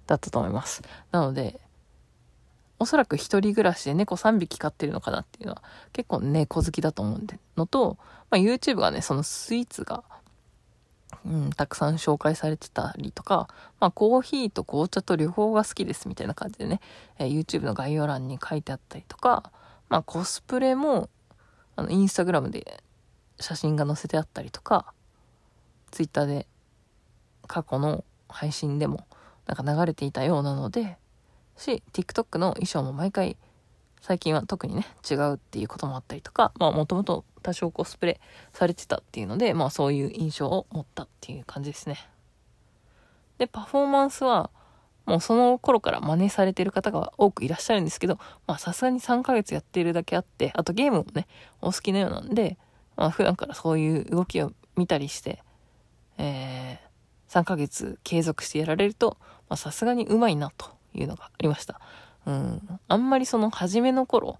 [0.06, 0.82] だったと思います。
[1.12, 1.60] なので、
[2.78, 7.96] おそらく一人暮らしで猫3匹飼ってるのかなっていうのは結構猫好きだと思うんで、のと、
[8.30, 10.02] まあ、YouTube がね、そのスイーツが
[11.24, 13.48] うん、たくさん紹介されてたりとか、
[13.80, 16.80] まあ、コーヒーと紅茶と両方が好きですみたいな感じでね、
[17.18, 19.50] えー、YouTube の概要欄に書いてあったりとか、
[19.88, 21.08] まあ、コスプレも、
[21.76, 22.82] あの、インスタグラムで
[23.40, 24.92] 写真が載せてあったりとか、
[25.90, 26.46] Twitter で
[27.46, 29.06] 過去の配信でも
[29.46, 30.96] なんか流れていたようなので、
[31.56, 33.36] し、TikTok の衣装も毎回
[34.00, 38.20] 最近は特にね、違うっていうこともあったりとか、まあもともと多少コスプレ
[38.52, 42.06] されてたっていうので、まあそういう印象を持ったっていう感じですね。
[43.38, 44.50] で、パフォーマンスは、
[45.06, 51.26] もうその頃から真似されてる方が多くいらっしゃるんですけど、まあさすがに3ヶ月やっているだけあって、あとゲームもね、
[51.60, 52.56] お好きなようなんで、
[52.96, 55.42] まあ普段からそういう動きを見たりして、
[56.16, 61.80] えー、3ヶ月継続してやられると、まあさすがにうまいなというのがありました。
[62.26, 64.38] うん、あんまりその初めの頃、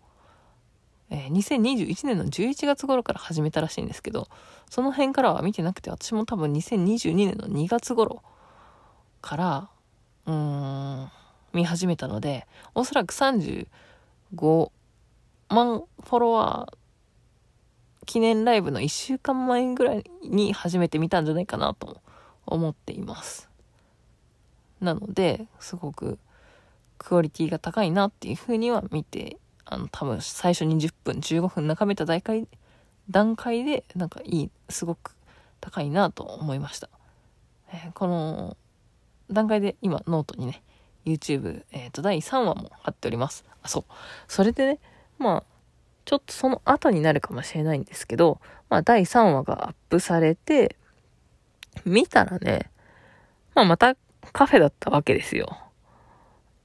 [1.10, 4.28] えー、2021年の11月頃から始めたらしいんですけど、
[4.70, 8.22] その辺からは見てなくて、私も多分2022年の2月頃
[9.20, 9.68] から、
[10.26, 11.10] うーん、
[11.52, 13.66] 見始めたので、おそらく35
[15.48, 16.84] 万フォロワー
[18.06, 22.00] 記念ライブの1週間前ぐらいに初めて見たんじゃないかなと
[22.46, 23.48] 思っています。
[24.80, 26.18] なので、すごく
[26.98, 32.46] クオリティが高いなっていうふうには見て、あの、多分最初に10分、15分眺めた段階
[33.10, 35.16] 段階で、なんかいい、すごく
[35.60, 36.88] 高いなと思いました。
[37.72, 38.56] えー、この
[39.30, 40.62] 段階で今ノートにね、
[41.04, 43.44] YouTube、えっ、ー、と、第3話も貼っております。
[43.62, 43.84] あ、そう。
[44.28, 44.78] それでね、
[45.18, 45.44] まあ、
[46.04, 50.76] ちょっとその後になるかもしれないんですけど、まあ、第3話がアップされて、
[51.84, 52.70] 見たらね、
[53.54, 53.96] まあ、また
[54.32, 55.56] カフェだったわけですよ。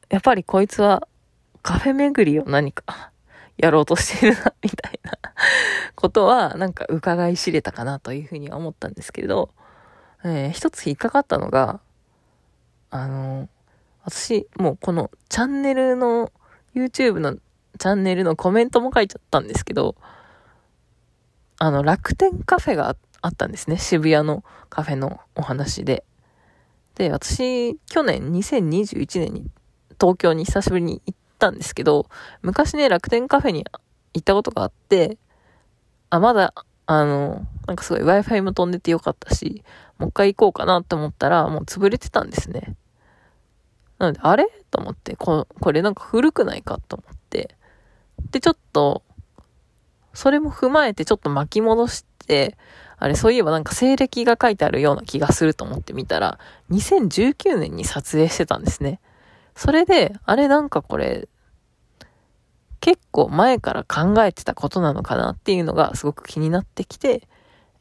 [0.09, 1.07] やっぱりこいつは
[1.61, 3.11] カフェ巡りを何か
[3.57, 5.11] やろうとしてるな、みたいな
[5.95, 9.49] ことは、なんか伺い知れたかなというふうには思ったんですけど、
[10.23, 11.81] えー、一つ引っかかったのが、
[12.89, 13.49] あの、
[14.03, 16.31] 私、もうこのチャンネルの、
[16.75, 19.95] YouTube のチャンネルのコメントも書いちゃったんですけど、
[21.57, 23.77] あの、楽天カフェがあったんですね。
[23.77, 26.03] 渋谷のカフェのお話で。
[26.95, 29.45] で、私、去年2021年に
[29.99, 32.07] 東京に久しぶりに行ったんですけど、
[32.41, 33.65] 昔ね、楽天カフェに
[34.13, 35.17] 行ったことがあって、
[36.09, 36.53] あ、まだ、
[36.91, 39.63] あの、なんかすごい Wi-Fi も飛んでてよかったし、
[39.99, 42.75] もう一回行こうかなって思ったら、もう潰れてたんですね。
[43.99, 44.47] なので、あれ？
[44.71, 47.55] と思って、ここれなんか古くないかと思って。
[48.31, 49.03] で、ちょっと、
[50.15, 52.57] それも踏まえてちょっと巻き戻して、
[52.97, 56.39] あれ、そういえばなんか西暦が書いてあるような気がすると思ってみたら、
[56.71, 58.99] 2019年に撮影してたんですね。
[59.55, 61.27] それで、あれなんかこれ、
[62.81, 67.27] 結構前から考えてたことなのかなっていうのがすごく気になってきて、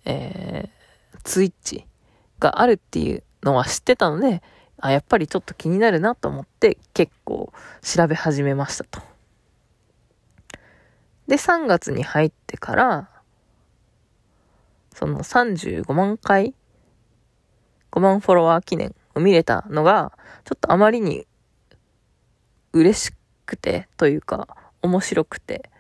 [0.05, 1.87] えー、ツイッチ
[2.41, 4.43] があるっていうのは知ってたので、
[4.81, 9.01] あ、やっぱりちょっと気になるなと思って結構調べ始めましたと。
[11.27, 13.11] で、3月に入ってから、
[14.95, 16.55] その35万回、
[17.93, 20.13] 5万フォロワー記念を見れたのが、
[20.45, 21.27] ちょっとあまりに
[22.73, 23.13] 嬉し
[23.45, 24.49] くて、というか、
[24.83, 25.71] 面白くて、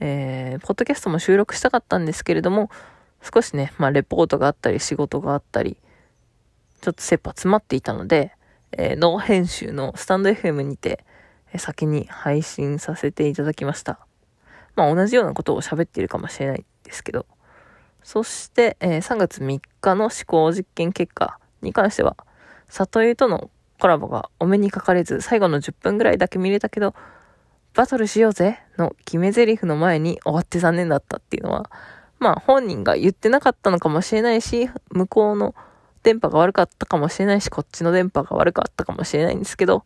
[0.00, 2.70] えー、ポッドキャストも収録したかったんですけれども、
[3.22, 5.76] 少しね、まあ、レポートがあったり、仕事があったり、
[6.80, 8.32] ちょっと切羽詰まっていたので、
[8.72, 11.04] えー、ノー編集のスタンド FM にて、
[11.52, 14.00] え、先に配信させていただきました。
[14.74, 17.26] まあ、同じようなことを喋っているかもしれないですけど、
[18.02, 22.16] そして、えー、3月3日の思考実験結果に関しては、
[22.68, 26.94] 里湯とのコラボがお目にかかれず、最後の10分ぐらいだけ見れたけど、
[27.74, 31.70] バトルしようぜの決め台詞の前に終わって残念だったっていうのは、
[32.18, 35.54] まあ本人が言ってなかったのかもしれないし、向こうの
[36.02, 39.84] 電波が悪かったかもしれないし、こっちの電波が悪かったかもしれないんですけど、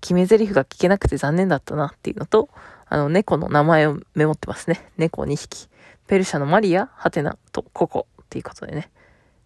[0.00, 2.48] 決め台詞が聞けなくて残念だったなっていうのと、
[2.86, 4.90] あの猫の名前をメモってますね。
[4.96, 5.68] 猫2匹。
[6.06, 8.90] ペルシャのマリア、ハテナとココっていうことでね。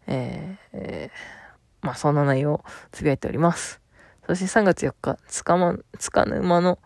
[0.09, 1.39] えー、えー
[1.81, 3.81] まあそんな内容をつぶやいております。
[4.27, 6.79] そして3月4日、つかま、つかぬ間の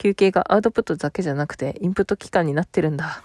[0.00, 3.22] 休憩がアウトプットだけじゃなくてインプット期間になってるんだ。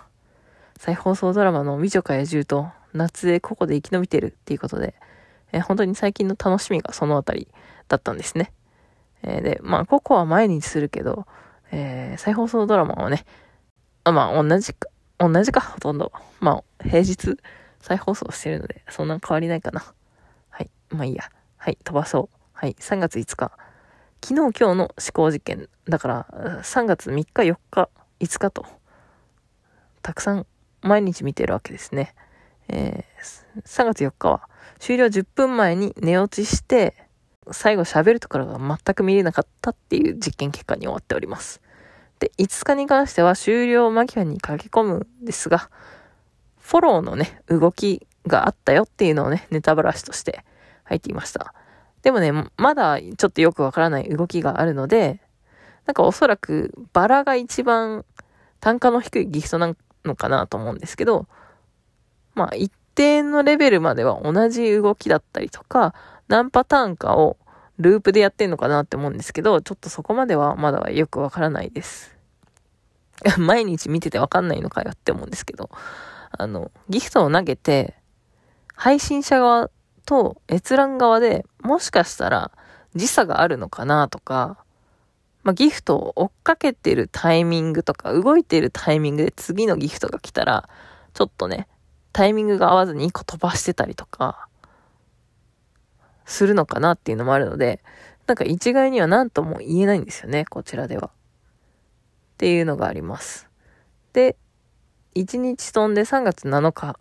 [0.77, 4.93] 再放送ドラマの美女か野獣と夏でここで生き延びてるっていうことで、
[5.53, 7.47] えー、本当に最近の楽しみがそのあたり
[7.87, 8.51] だったんですね。
[9.23, 11.25] えー、で、まあ、ココは毎日するけど、
[11.71, 13.25] えー、再放送ドラマはね、
[14.03, 16.11] あまあ、同じか、同じか、ほとんど。
[16.41, 17.37] まあ、平日
[17.79, 19.81] 再放送してるので、そんな変わりないかな。
[20.49, 21.31] はいまあいいや。
[21.55, 22.37] はい、飛ばそう。
[22.51, 23.51] はい、3月5日。
[24.27, 25.69] 昨日今日の思考実験。
[25.87, 26.27] だから、
[26.63, 28.65] 3月3日、4日、5日と、
[30.01, 30.47] たくさん
[30.81, 32.15] 毎日見てるわけですね。
[32.67, 36.95] えー、3月4日は、終了10分前に寝落ちして、
[37.51, 41.61] 最後喋るところが全く見れなかったっていう実験結果に終わっております。
[42.17, 45.69] で、5日に関しては終了間際に書き込むんですが、
[46.57, 50.43] フォローのね、動きがあったよっていうのをね、ネタバラシとして
[50.83, 51.53] 入っていました。
[52.05, 55.21] でもね、まだちょっとよくわからない動きがあるので、
[55.87, 58.05] なんかおそらくバラが一番
[58.59, 61.25] 単価の低いギフトなのかなと思うんですけど、
[62.35, 65.95] まあ一定のレベルまでは同じ動きだったりとか、
[66.27, 67.37] 何パターンかを
[67.79, 72.15] ループでやってんのかなって思うんですけど、ちょっとそこまではまだはよくわからないです。
[73.39, 75.71] 毎日見ててわかんないのかよって思うんですけど、
[76.37, 77.95] あの、ギフトを投げて、
[78.75, 79.71] 配信者側
[80.05, 82.51] と閲覧側でもしかしたら
[82.95, 84.57] 時差があるのかなとか、
[85.43, 90.67] まあ、ギフトを追っかけてるタイミングとか、動いてるタイミングで次のギフトが来たら、
[91.13, 91.67] ちょっとね、
[92.13, 94.47] タイミングが合わずに1個飛ばしてたりとか、
[96.25, 97.83] するのかなっていうのもあるので、
[98.25, 101.07] なんか一概には何とも言えないんですよね、こちらでは。
[101.07, 101.11] っ
[102.37, 103.47] ていうのがあります。
[104.13, 104.35] で、
[105.13, 106.97] 1日飛んで3月7日、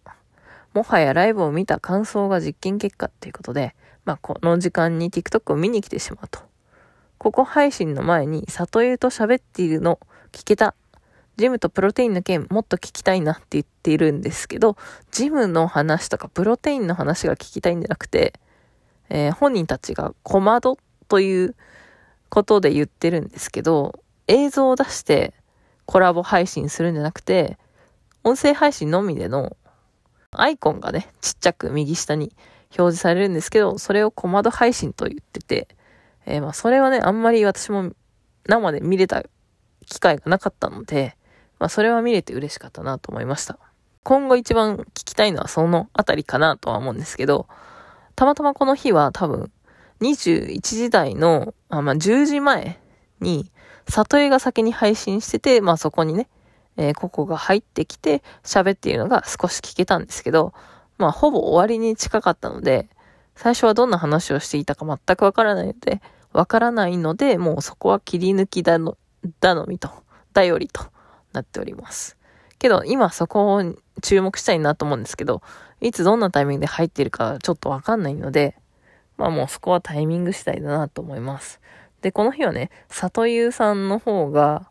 [0.74, 6.40] もはやライブを見た感想が実験結果っていうことで、まあ、この時間に TikTok を見に来てしまうと。
[7.18, 9.98] ここ配信の前に、里湯と喋っているの
[10.32, 10.74] 聞けた。
[11.36, 14.76] ジムとプロテインの件もっと聞きたいなって言っているんですけど、
[15.10, 18.34] ジムの話とかプロテインの話が聞きたいんじゃなくて、
[19.08, 20.76] えー、本人たちが小窓
[21.08, 21.54] という
[22.28, 25.34] ことで言ってるんですけど、映像を出して
[25.86, 27.58] コラボ配信するんじゃなくて、
[28.22, 29.56] 音声配信のみでの
[30.40, 32.34] アイコンがね、ちっちゃく右下に
[32.76, 35.68] 表示されるんですけど、それを小窓配信と言ってて、
[36.26, 37.92] えー、まあそれはね、あんまり私も
[38.46, 39.24] 生で見れた
[39.86, 41.16] 機会がなかったので、
[41.58, 43.58] まあそれは見れて嬉しかったなと思いました。
[44.02, 47.46] 今後一番聞きたいのはそのあたりかなとは思うんですけど、
[48.16, 49.50] たまたまこの日は多分
[50.00, 52.78] 21時台の、あまあ10時前
[53.20, 53.50] に、
[53.88, 56.28] 里江が先に配信してて、まあそこにね、
[56.76, 60.52] えー、ここが入ってきて喋っているのが少し聞けたんですけど、
[60.98, 62.88] まあほぼ終わりに近かったので、
[63.36, 66.00] 最初はどんな話をしていたか全くわからないので、
[66.32, 68.96] わからないので、もうそこは切り抜きだの、
[69.40, 69.90] 頼みと、
[70.32, 70.84] 頼りと
[71.32, 72.16] なっております。
[72.58, 75.42] けど、今そこを注目したいなと思うんですけど、
[75.80, 78.56] いつどんなタイミングで入っているかちょっとわかんないので、
[79.16, 81.60] まあもうそこはタイミング次第だなと思います。
[82.00, 84.70] で、この日はね、里優さんの方が、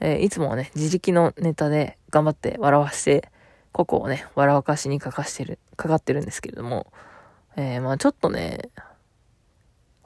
[0.00, 3.28] えー、いつもはね、自力のネタで頑張って笑わして、
[3.72, 6.92] ここをね、笑わかしにかかしてる、かかってるんですけれども、
[7.56, 8.70] えー、まあちょっとね、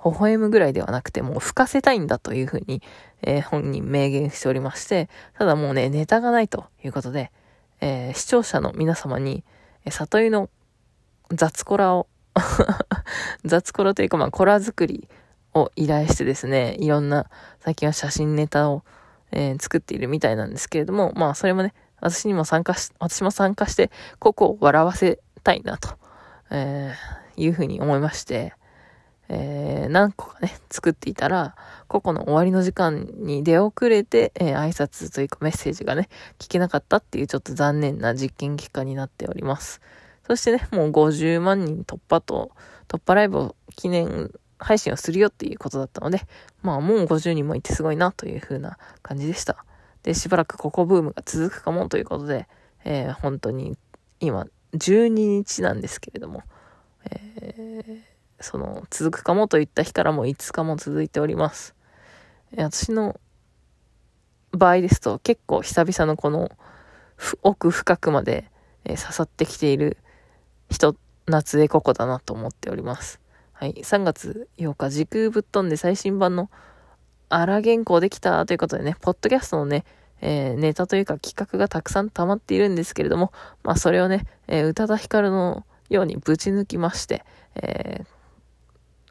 [0.05, 2.83] 微笑むぐらいではなくて、もう吹かせたいんだというふうに、
[3.23, 7.31] えー、本人明言しておりまして、ただもうね、ネタがないということで、
[7.81, 9.45] えー、視聴者の皆様に、
[9.87, 10.51] え里湯の
[11.31, 12.07] 雑コラを
[13.45, 15.09] 雑コラというか、まあ、コラ作り
[15.55, 17.31] を依頼してですね、いろんな、
[17.61, 18.83] 最近は写真ネタを、
[19.35, 25.91] えー、作っているみたいなんですけれども、まあ、それもね、私にも参加し、私も参加して、ここを笑わせたいなと、
[26.51, 28.55] えー、いうふうに思いまして、
[29.29, 31.57] えー、何個かね、作っていたら、
[31.89, 39.81] 個々の終わりの時間に出遅れて、えー、挨拶というかメッセージがね、聞けなかったっていうちょっと残念な実験結果になっております。
[40.27, 42.53] そしてね、もう50万人突破と、
[42.87, 44.31] 突破ライブを記念
[44.65, 46.23] 配信をするよっていうことだったので、
[46.63, 49.65] まあもう50人もいてすごいなという風な感じでした。
[50.03, 52.49] で、しばらくここブームが続くかもということで、
[52.85, 53.77] えー、本当に
[54.21, 56.43] 今12日なんですけれども、
[57.11, 61.75] えー、その続くかもといった日からも5日も続いております。
[62.57, 63.21] 私の
[64.53, 66.51] 場合ですと結構久々のこの
[67.43, 68.51] 奥深くまで、
[68.85, 69.99] え、刺さってきている
[70.71, 70.97] 人、
[71.27, 73.24] 夏江ココだなと思っております。
[73.55, 73.75] はい。
[73.75, 76.51] 3月8日、時空ぶっ飛んで最新版の
[77.29, 79.85] 荒原稿できたということでね、ポッドキャストのね、
[80.21, 88.07] えー、ネタというか企画がたくさん溜まっているんですけれども、まあそれをね、えー、宇多田ヒカルのようにぶち抜きまして、えー、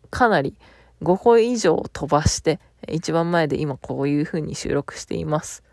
[0.09, 0.57] かなり
[1.01, 5.63] 5個以上飛ばして、一番前で今こういう風に収録しています。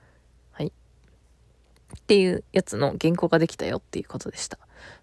[0.53, 0.69] はい。
[0.69, 4.59] っていうやつの原稿ができたよっていうことでした。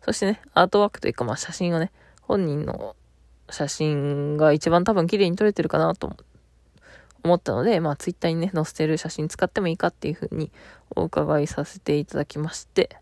[0.06, 2.96] そしてね、アートワークというかまあ写真をね、本人の
[3.50, 6.16] 写真が一番多分綺麗に撮れてるかなと
[7.24, 10.52] 思ったので、まあツイッターにね、載せてる写真使ってもいいかっていう風に
[10.96, 12.98] お伺いさせていただきまして、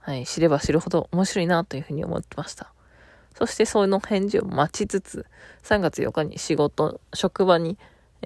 [0.00, 2.72] はい、知れば知るほど面白いなという風に思ってました。
[3.38, 5.26] そしてその返事を待ちつつ、
[5.62, 7.78] 3月4日に仕事、職場に、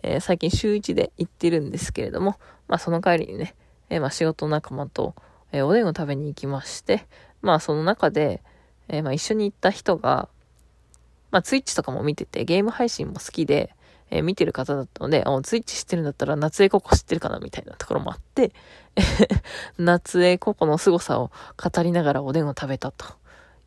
[0.03, 2.37] えー、最近週1で行ってるんですけれども、
[2.69, 3.55] まあその帰りにね、
[3.91, 5.14] えー、まあ仕事仲間と、
[5.53, 7.07] えー、おでんを食べに行きまして、
[7.43, 8.43] まあその中で、
[8.89, 10.29] えまあ一緒に行った人が、
[11.33, 13.74] まあツイッチとかも見てて、ゲーム配信も好きで、
[14.11, 18.53] えー、見てる方だったので、ツイッチ知ってるんだったら夏江ココ知ってるかなみたいなところもあって、
[19.78, 23.07] 夏江ココの凄さを語りながらおでんを食べたと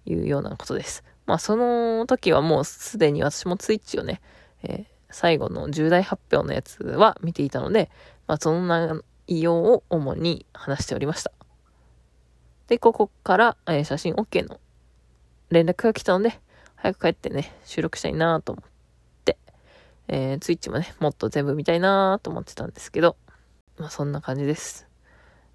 [0.06, 1.04] いうようなことです。
[1.26, 4.22] まあその時はもうすでに私もツイッチをね、
[4.62, 7.90] えー、最後の重大発表のやつは見ていたので、
[8.28, 11.32] まあ、その内容を主に話しておりました。
[12.68, 14.60] で、ここから、えー、写真 OK の
[15.50, 16.40] 連絡が来たので、
[16.76, 18.70] 早く帰ってね、収録したいなと思っ
[19.24, 19.38] て、
[20.08, 23.18] えー、ツイッチもね、もっと全部見たいなと思ってたんですけど、
[23.78, 24.88] まあそんな感じです。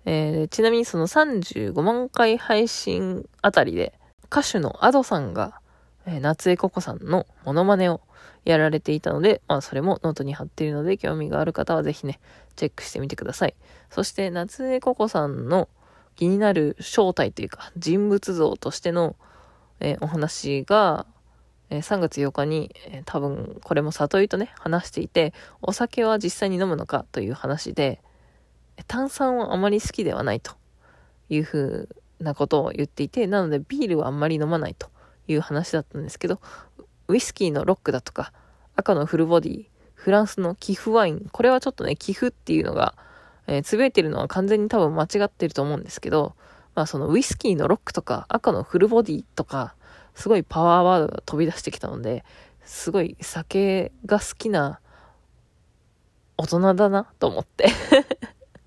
[0.04, 3.94] えー、ちなみにその35万回配信あたりで、
[4.30, 5.60] 歌手の Ado さんが、
[6.06, 8.00] えー、夏絵ココさんのモノマネを
[8.44, 12.20] やられていたので、まあそれもノートに貼っているので、興味がある方はぜひね、
[12.56, 13.54] チェックしてみてください。
[13.90, 15.68] そして夏絵ココさんの
[16.16, 19.16] 気になる正体というか、人物像としての、
[19.80, 21.06] えー、お話が、
[21.70, 28.00] えー、3月8日に、えー、多分これも里井とね、話していて、お酒は実際に飲むのかという話で、
[28.86, 30.52] 炭酸はあまり好きではないと
[31.28, 31.88] いうふ
[32.20, 34.88] うなことを言っていて、なのでビールはあんまり飲まないと
[35.28, 36.40] いう話だったんですけど、
[37.08, 38.32] ウイスキーのロックだとか、
[38.76, 42.94] 赤のフルボディ、フランスの寄付ワイン、これはちょっとね、寄付っていうのが、
[43.46, 46.34] えー、つぶやいてるのは完全に多分間違ってると思うんですけど、
[46.74, 49.74] まあそのウイスキーのロックとか、赤のフルボディとか、
[50.14, 52.24] すごいパワーワードが飛び出してきたので、
[52.64, 54.80] すごい酒が好きな
[56.36, 57.68] 大人だなと思って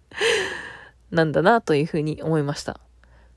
[1.12, 2.80] なんだなというふうに思いました。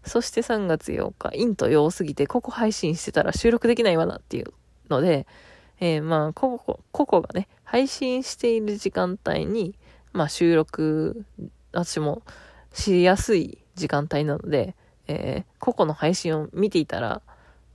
[0.05, 4.53] そして3月8日、インと陽すぎて、ここ配信してたら収録できないわなっていう
[4.89, 5.27] ので、
[5.81, 9.75] えー、まあ、ここ、ここがね、配信している時間帯に、
[10.13, 11.25] まあ収録、
[11.73, 12.23] 私も
[12.73, 14.75] しやすい時間帯なので、
[15.07, 17.23] えー、個々の配信を見ていたら、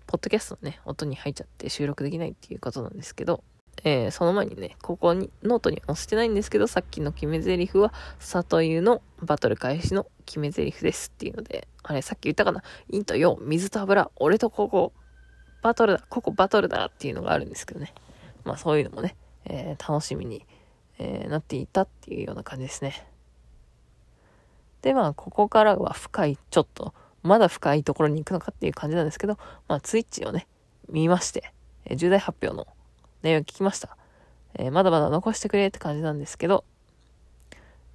[0.07, 3.43] ポッドキャストのね、音に入っちゃって収録できないっていうことなんですけど、
[3.83, 12.63] えー、その前にね、ここに、ノートに載せてないんですけど、さっきの決め台詞は、里湯のバトル開始の決め台詞ですっていうので、あれ、さっき言ったかな？
[12.91, 14.91] 陰と陽、水と油、俺とココ、
[15.61, 17.93] バトルだ、ココバトルだっていうのがあるんですけどね。
[18.43, 20.45] まあそういうのもね、えー、楽しみに、
[20.99, 23.07] えー、なっていたっていうような感じですね。
[24.81, 30.47] で、まあ、ここからは深い、ちょっと、まだ深いところに行くのかっていう感じなんですけど、まあ、ツイッチをね、
[30.89, 31.53] 見まして、
[31.85, 32.67] えー、重大発表の
[33.21, 33.95] 内容を聞きました。
[34.55, 36.63] えー、まだまだ残してくれって感じなんですけど、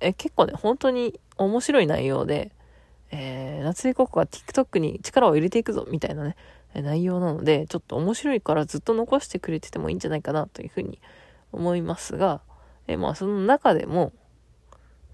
[0.01, 2.53] えー、結構ね、本当に面白い内容で、
[3.11, 6.37] えー、夏井国が TikTok に力を入れていくぞみたいなね、
[6.75, 10.99] 内容なので、ちょっと面白いからずっと残してくれててもいいんじゃないかなというふうに
[11.53, 12.41] 思いますが、
[12.87, 14.13] えまあその中でも、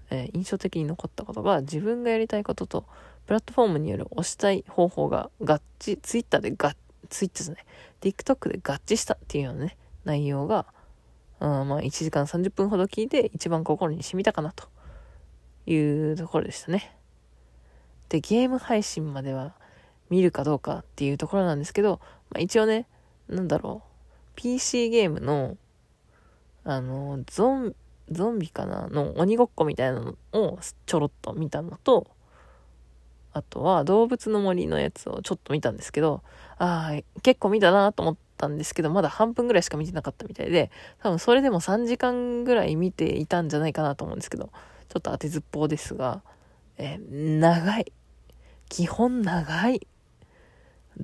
[0.09, 2.85] え印象的に残ったことが自分がやりたいことと
[3.25, 6.75] プラットフォームによる押したい方法が合致、ツイッターで合、
[7.09, 7.57] ツイッターですね、
[8.01, 10.65] TikTok で合致したっていうようなね、内容が、
[11.39, 14.67] うん、まあ1時間30分ほど聞いて一番心に染みたかなと
[15.65, 16.97] いうところでしたね。
[18.09, 19.55] で、ゲーム配信までは
[20.09, 21.99] 見るかどうかっていうところなんですけど、
[22.29, 22.87] まあ、一応ね、
[23.29, 23.89] なんだろう、
[24.35, 25.57] PC ゲームの、
[26.65, 27.75] あの、ゾン、
[28.11, 32.07] ゾンビかなの鬼ごっこみたいなのをちょろっと見たのと、
[33.33, 36.21] あとは動物の森のやつをちょっと見たんですけど、
[36.57, 40.69] ああ、結構見たなと思ったんですけど、まだ半分ぐらいしか見てなかったみたいで、
[41.01, 44.51] 多分それでも3時間ぐらい見ていたんじゃないかなと思うんですけど、
[44.89, 46.21] ちょっと当てずっぽうですが、
[46.77, 47.91] えー、長い。
[48.69, 49.87] 基本長い。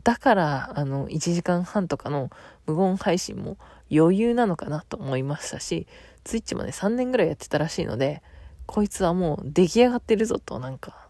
[0.04, 2.30] だから、あの、1時間半とかの
[2.66, 3.58] 無言配信も
[3.92, 5.88] 余裕なのかなと思いましたし、
[6.24, 8.22] ツイッチもね、3年ぐらいやってたらしいので、
[8.66, 11.08] こいつはもう出来上がってるぞと、なんか、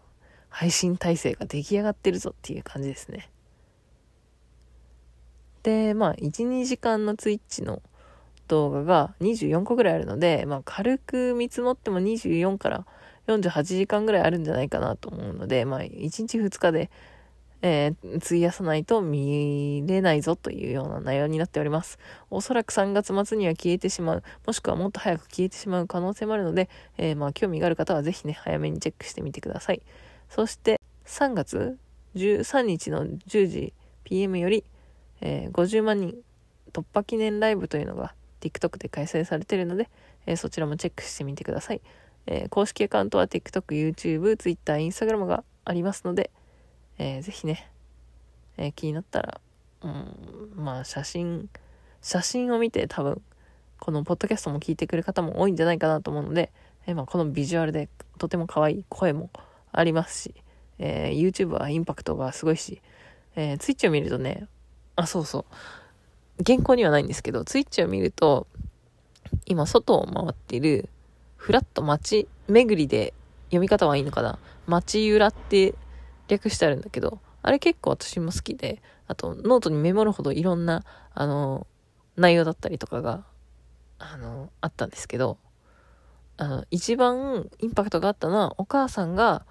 [0.48, 3.30] 配信体制が出来上がってるぞっていう感じですね。
[5.62, 7.82] で、まあ、1、2時間のツイッチの
[8.48, 12.86] 動画が24個ぐらいあるので、まあ、軽く見積もっても24から
[13.26, 16.90] 48時間ぐらいあるんじゃないかなと思うので、まあ、1日2日で
[17.62, 21.98] えー、費やさないと見れないぞというような内容になっております。
[22.30, 29.82] おそらく3月末には消えてしまう、もしくはもっと早く消えてしまう可能性もあるので、えー、まあ興味がある方はぜひね、早めにチェックしてみてください。
[30.28, 31.78] そして3月
[32.14, 33.72] 13日の10時
[34.04, 34.64] PM より、
[35.20, 36.16] えー、50万人
[36.72, 39.88] 突破記念ライブというのが TikTok で開催されているので、
[40.26, 41.80] えー、そちらもチェックしてみてください。
[42.26, 46.30] えー、公式アカウントは TikTok、YouTube、Twitter、Instagram がありますので、
[47.02, 47.66] えー、ぜひね、
[48.58, 49.40] えー、気になったら、
[49.80, 51.48] うん、まあ写真、
[52.02, 53.22] 写真を見て多分、
[53.78, 56.52] このポッドキャストも聞いてくる方も多いんじゃないかなと思うので、
[56.86, 57.88] えー、まあこのビジュアルで
[58.18, 59.30] とても可愛い声も
[59.72, 60.34] ありますし、
[60.78, 62.82] え、YouTube はインパクトがすごいし、
[63.34, 64.46] え、Twitch を見るとね、
[64.96, 65.44] あ、そうそう。
[66.44, 68.46] 原稿にはないんですけど、Twitch を見ると、
[69.46, 70.90] 今外を回っている、
[71.36, 73.14] フラット街巡りで
[73.46, 74.38] 読み方はいいのかな？
[74.66, 75.74] 街ゆらって
[76.30, 81.66] 略してあるんだけど、あれ結構私も好きで、あとノートにメモるほどいろんな、あの、
[82.16, 83.24] 内容だったりとかが
[84.00, 85.36] あの、あったんですけど、
[86.38, 89.44] あの、一番インパクトがあったのは、お母さんが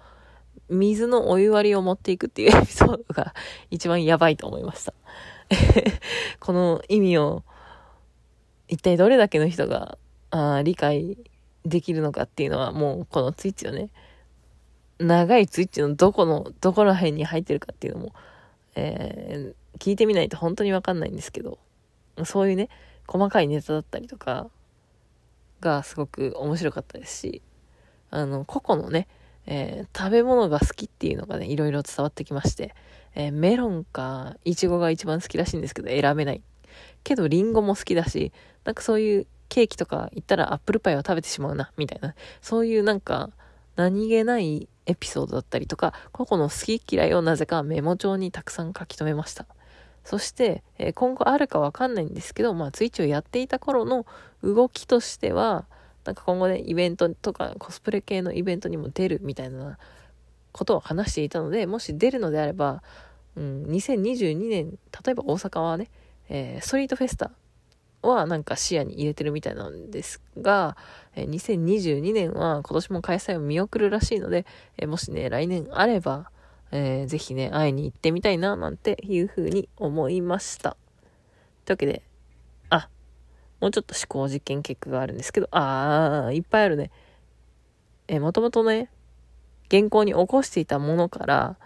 [0.68, 3.32] 水のお湯割りを持っていくっていう エピソードが
[3.70, 4.92] 一番やばいと思いました。
[6.40, 7.44] この意味を
[8.68, 9.98] 一体どれだけの人が
[10.30, 11.16] あ理解
[11.64, 13.90] できるのかっていうのはもうこのツイッチのね、
[15.00, 18.12] 長いツイッチのどこの、どこら辺に入ってるかっていうのも、
[18.76, 21.58] えー、聞いてみないと本当にわかんないんですけど、
[22.24, 22.68] そういうね、
[23.06, 24.48] 細かいネタだったりとか
[25.60, 27.42] がすごく面白かったですし、
[28.10, 29.08] あの、個々のね、
[29.46, 32.74] えー、食べ物が好きっていうのがね、いろいろ伝わってきまして、
[33.14, 36.42] えー、メロンかイチゴが一番好きらしいんですけど、選べない。
[37.02, 38.32] けどリンゴも好きだし、
[38.64, 43.30] なんかそういうケーキとか行ったらアップルパイは食べてしまうな、みたいな、そういうなんか
[43.76, 49.46] 何気ないエピソードだったりとか、個々の好き嫌いをなぜかメモ帳にたくさん書き留めました。
[50.04, 54.06] そして、え、今後あるかわかんないんですけど、まあ、ツイッチをやっていた頃の
[54.42, 55.66] 動きとしては、
[56.04, 59.78] なんか今後ね、イベントとかコスプレ系のイベントにも出るみたいな
[60.52, 62.82] ことを話していたので、もし出るのであれば、
[63.36, 64.70] うん、2022年、
[65.04, 65.90] 例えば大阪はね、
[66.28, 67.30] えー、ストリートフェスタ
[68.02, 70.76] はなんか視野に入れてるみたいなんですが、
[71.14, 74.46] え、2022年は今年も開催を見送るらしいので、
[74.78, 76.30] え、もしね、来年あれば、
[76.72, 80.76] えー、ぜひね、会いに行ってみたいな、なんていうふうに思いました。
[81.64, 82.02] というわけで、
[82.70, 82.88] あ、
[83.60, 86.90] もうちょっと思考実験結果があるんですけど、あー、いっぱいあるね。
[88.08, 88.90] えー、もともとね、
[89.70, 91.56] 原稿に起こしていたものから、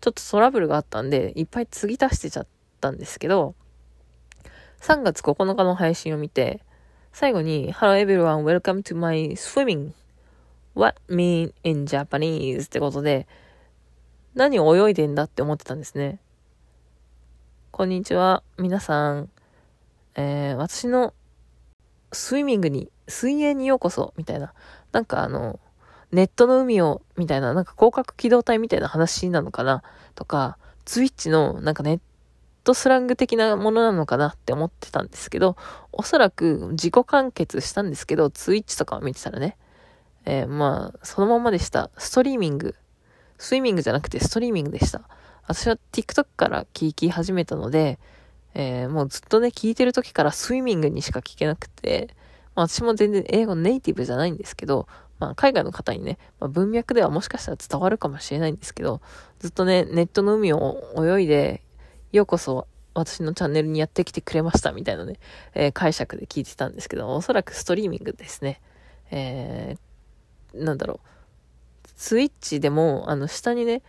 [0.00, 2.46] ちょっとトラブルがあったんで、いっぱい継ぎ足してちゃっ
[2.80, 3.54] たんですけど、
[4.82, 6.60] 3月9日の配信を見て、
[7.12, 9.92] 最後に、Hello everyone, welcome to my swimming.
[10.74, 12.64] What mean in Japanese?
[12.64, 13.28] ってことで、
[14.34, 16.18] 何を泳いでんだって思ってたんですね。
[17.70, 18.42] こんにちは。
[18.58, 19.30] 皆さん、
[20.16, 21.14] えー、私の
[22.10, 24.52] スイミングに、水泳にようこそ、みたいな。
[24.90, 25.60] なんかあの、
[26.10, 29.84] ネットの海を、みたいな、なんか広角機動隊みたいな話なのかな？
[30.16, 32.00] とか、ツイッチのなんかネッ
[32.64, 35.56] トスラング的なものなのかなって思ってたんですけど、
[35.92, 39.56] おそらく自己完結したんですけど、ツイッチとかを見てたらね、
[40.24, 41.90] えー、まあ、そのままでした。
[41.98, 42.76] ストリーミング
[43.42, 45.02] スイミングじゃなくてストリーミングでした。
[45.48, 47.98] 私は TikTok から聞き始めたので、
[48.54, 52.14] えー、もうずっとね、聞いてる時からスイミングにしか聞けなくて、
[52.54, 54.86] まあ私も全然英語ネイティブじゃないんですけど、
[55.18, 59.00] まあ海外の方にね、まあ、文脈ではもしかしたら伝わるかもしれないんですけど、
[59.40, 61.62] ずっとね、ネットの海を泳いで、
[62.12, 65.18] ようこそ私のチャンネルにやってきてくれましたみたいなね、
[65.54, 68.60] えー、解釈で聞いてたんですけど、おそらくストリーミングですね。
[69.10, 71.88] えー、なんだろう。
[71.96, 73.82] スイッチでも、あの、下にね、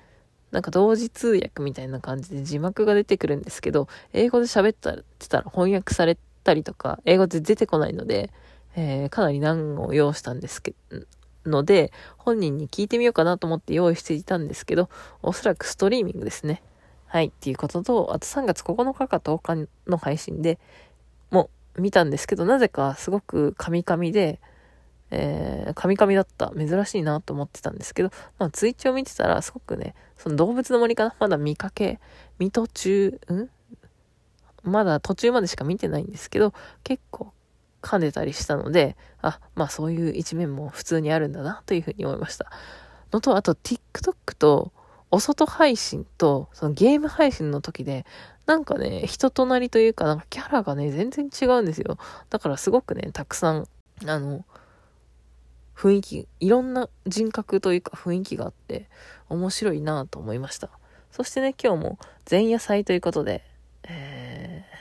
[0.51, 8.29] なんか同時通訳みたいな感じで字幕が出てくるんですけど、英語で喋ってたら翻訳されたりとか、英語で出てこないので、
[8.75, 11.05] えー、かなり難を要したんですけど、
[11.45, 14.89] ので、本人に聞いてみようかなと思って用意していたんですけど、
[15.21, 16.61] おそらくストリーミングですね。
[17.13, 20.57] はい、っていうことと、あと3月9日か10日の配信で
[21.29, 24.39] も見たんですけど、なぜかすごくカミカミで、
[25.11, 26.51] えー、カミカミだった。
[26.57, 28.09] 珍しいなと思ってたんですけど、
[28.39, 31.99] まあ、ツイッチを見てたら、すごくね、その動物の森かなまだ見かけ、
[32.39, 33.47] 見途中、ん？
[34.63, 36.51] まだ途中までしか見てないんですけど、
[36.83, 37.31] 結構
[37.83, 42.51] 噛んでたりしたので、あ、まあそういう一面も普通にあるんだなというふうに思いました。
[43.11, 44.71] のと、あと TikTok と
[45.13, 48.03] お外配信とそのゲーム配信の時で、
[48.47, 51.99] なんかね、人となりというか、なんかキャラがね、全然違うんですよ。
[52.31, 53.67] だからすごくね、たくさん、
[54.07, 54.43] あの、
[55.75, 58.89] 雰囲気、いろんな人格というか雰囲気があって、
[59.29, 60.71] 面白いなと思いました。
[61.11, 63.43] そしてね、今日も前夜祭ということで、
[63.83, 64.77] えー、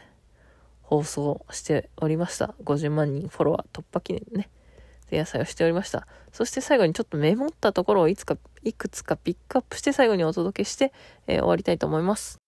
[0.80, 2.54] 放送しておりました。
[2.64, 4.48] 50万人フォロワー突破記念ね、
[5.12, 6.06] 前夜祭をしておりました。
[6.32, 10.90] そして最後にちょっとメモったところをいつか、いくつかピックアップして最後にお届けして、
[11.26, 12.38] えー、終わりたいと思います。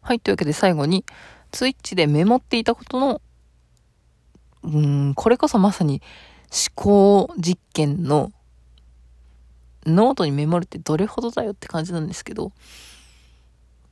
[0.00, 1.04] はい、というわけで最後に、
[1.50, 3.20] ツイッチでメモっていたことの、
[4.62, 6.00] うーん、これこそまさに
[6.50, 8.32] 思考実験の
[9.84, 12.52] ノートにメモるってどれほどだよって感じなんですけど、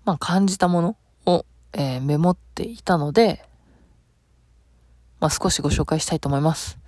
[0.07, 0.97] まあ感じたもの
[1.27, 1.45] を、
[1.75, 3.45] えー、メモっていたので、
[5.21, 6.82] まあ少しご紹介したいと思います。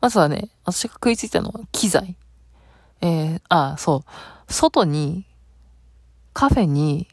[0.00, 2.16] まずはね、私が食いついたのは機材。
[3.00, 4.04] えー、あ、そ
[4.48, 4.52] う。
[4.52, 5.26] 外に、
[6.32, 7.08] カフェに、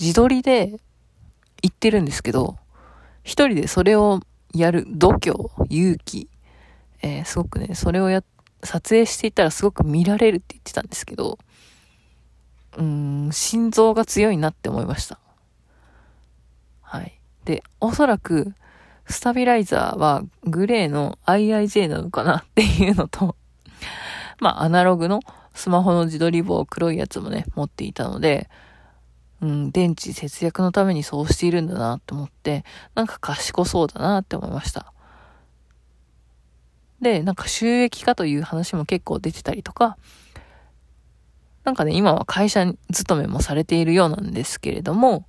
[0.00, 0.80] 自撮りで
[1.62, 2.56] 行ってるんですけど、
[3.22, 4.20] 一人でそれを
[4.52, 5.32] やる度胸、
[5.70, 6.28] 勇気、
[7.02, 8.22] えー、すごくね、それをや、
[8.62, 11.38] 撮影していたらすごく見られるって言ってたんですけど、
[12.76, 15.18] うん、心臓が強いなって思いました。
[16.80, 17.18] はい。
[17.44, 18.54] で、おそらく、
[19.06, 23.36] スタビライザーはグレーの IIJ なのかなっていうのと、
[24.40, 25.20] まあ、アナログの
[25.54, 28.48] スマホの自撮り棒黒いやつもね、持っていたので、
[29.40, 34.92] うん、電池節約のためにそうしているんだなって思って、なんか賢そうだなって思いました。
[37.00, 39.98] で、なんか収益化という話も結構出てたりとか、
[41.64, 45.26] なんかね、今は会社勤めもされているようなんですけれども、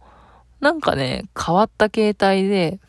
[0.59, 2.79] なんかね、変わった形態で、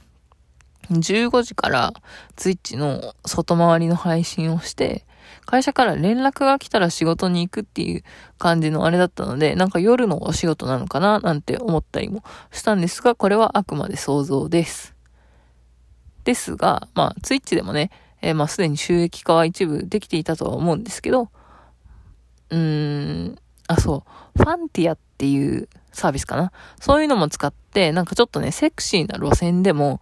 [0.90, 1.92] 15時から
[2.36, 5.04] ツイッチの外回りの配信をして、
[5.44, 8.02] 会社から連絡が来たら仕事に行くっていう
[8.38, 12.22] 感じのあれだったので、なんか夜のお仕事なのかななんて思ったりも
[12.52, 14.94] したんですが、これはあくまで想像です。
[16.24, 21.30] ですが、まあ、ツイッチでもね、えー、まあ、すでに収益化は一部できていたとは思うんですけど、
[22.50, 24.04] うーん、あ、そ
[24.36, 26.50] う、ファンティアっていうサービスかな。
[26.80, 30.00] そういうのも使って、なんかちょっとね、セクシーな路線でも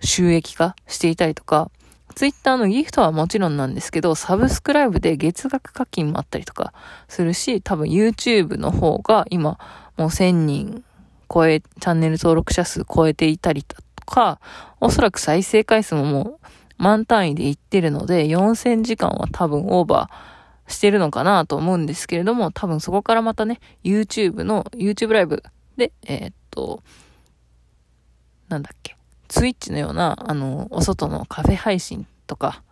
[0.00, 1.70] 収益化していたりとか、
[2.14, 6.72] ツイッターのギフトはもちろんなんですけど、サブスクライブで月額課金もあったりとか
[7.08, 9.58] するし、多分 YouTube の方が今
[9.96, 10.84] もう1000人
[11.32, 13.76] 超え、チャンネル登録者数超えていたりと
[14.06, 14.40] か、
[14.80, 16.46] おそらく再生回数ももう
[16.78, 20.36] 満単位でいってるので、4000時間は多分オーバー、
[20.68, 25.42] してるのかなと思うんですけれども、多分そこからまたね、YouTube の、YouTube ライブ
[25.76, 26.82] で、えー、っと、
[28.48, 28.95] なんだっけ、
[29.28, 32.62] Twitch のような、あの、お外のカフェ配信とか、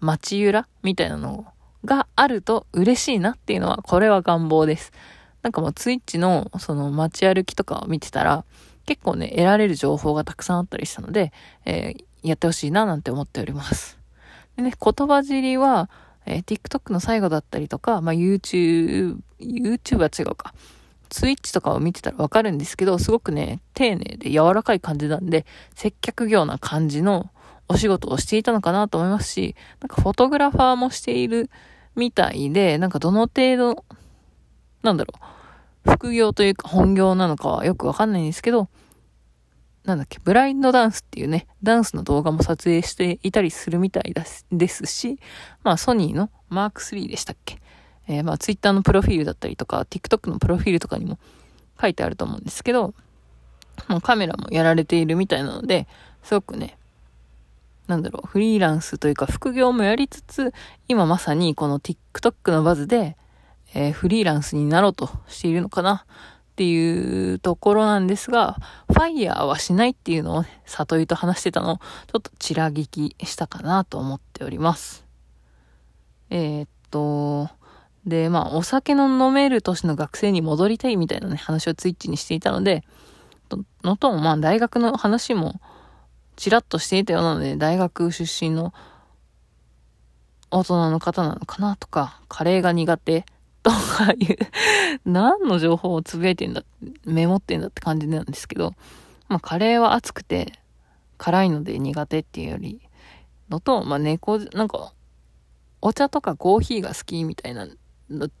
[0.00, 1.46] 街ゆらみたいなの
[1.84, 4.92] があると嬉しいなっていうのは、これは願望です。
[5.42, 8.44] なんかもう Twitch のその街歩きとかを見てたら、
[8.86, 11.32] 結構ね、得られる情報がたくさんあったりしたので、
[11.64, 13.98] えー、やってほしいななんて思っております。
[14.56, 15.88] でね、言葉尻は、
[16.26, 20.54] えー、TikTok の最後だったりとか、まあ、YouTube、YouTube は違うか。
[21.12, 25.44] Twitch とかを見てたらわかるんですけど、すごくね、丁寧で柔らかい感じなんで、
[25.74, 27.30] 接客業な感じの
[27.68, 31.50] お仕事をしていたのかなと思いますし、なんかフォトグラファーもしている
[31.94, 33.84] みたいで、なんかどの程度、
[34.82, 35.14] なんだろ
[35.86, 38.68] う、副業というか本業なのかはよくわかんないんですけど、
[39.84, 44.14] なんだっけ、ブラインドダンスっていうね、ダンスの動画も撮影していたりするみたい
[44.52, 45.18] ですし、
[45.64, 47.60] まあソニーのマーク3でしたっけ？
[48.08, 51.18] えー、まあツイッターのプロフィールだったりとか、TikTok のプロフィールとかにも
[51.80, 52.94] 書いてあると思うんですけど、
[53.88, 55.86] もうカメラもやられているみたいなので、
[56.22, 56.76] すごくね、
[57.86, 60.52] なんだろう、フリーランスというか副業もやりつつ、
[60.88, 63.16] 今まさにこの TikTok のバズで、
[63.74, 66.04] えー、フリーランスになろうとしているのかな。
[66.52, 75.06] っていうところなんですが、ファイヤーはしないっていうのをね、里井と話してたのを、ちょっとちら聞きしたかなと思っております。
[76.28, 77.48] えー、っと、
[78.06, 82.84] で、まあ、お酒の飲める年の学生に戻りたいみたいなね、話をツイッチにしていたので、
[83.84, 85.60] のと、まあ、大学の話も、
[86.36, 88.72] ちらっとしていたようなので、大学出身の
[90.50, 93.24] 大人の方なのかなとか、カレーが苦手
[93.62, 94.36] とかいう
[95.04, 96.64] 何の情報をつぶやいてんだ、
[97.04, 98.74] メモってんだって感じなんですけど、
[99.28, 100.58] まあ、カレーは熱くて、
[101.18, 102.80] 辛いので苦手っていうより、
[103.48, 104.92] のと、まあ、猫、なんか、
[105.80, 107.66] お茶とかコーヒーが好きみたいな、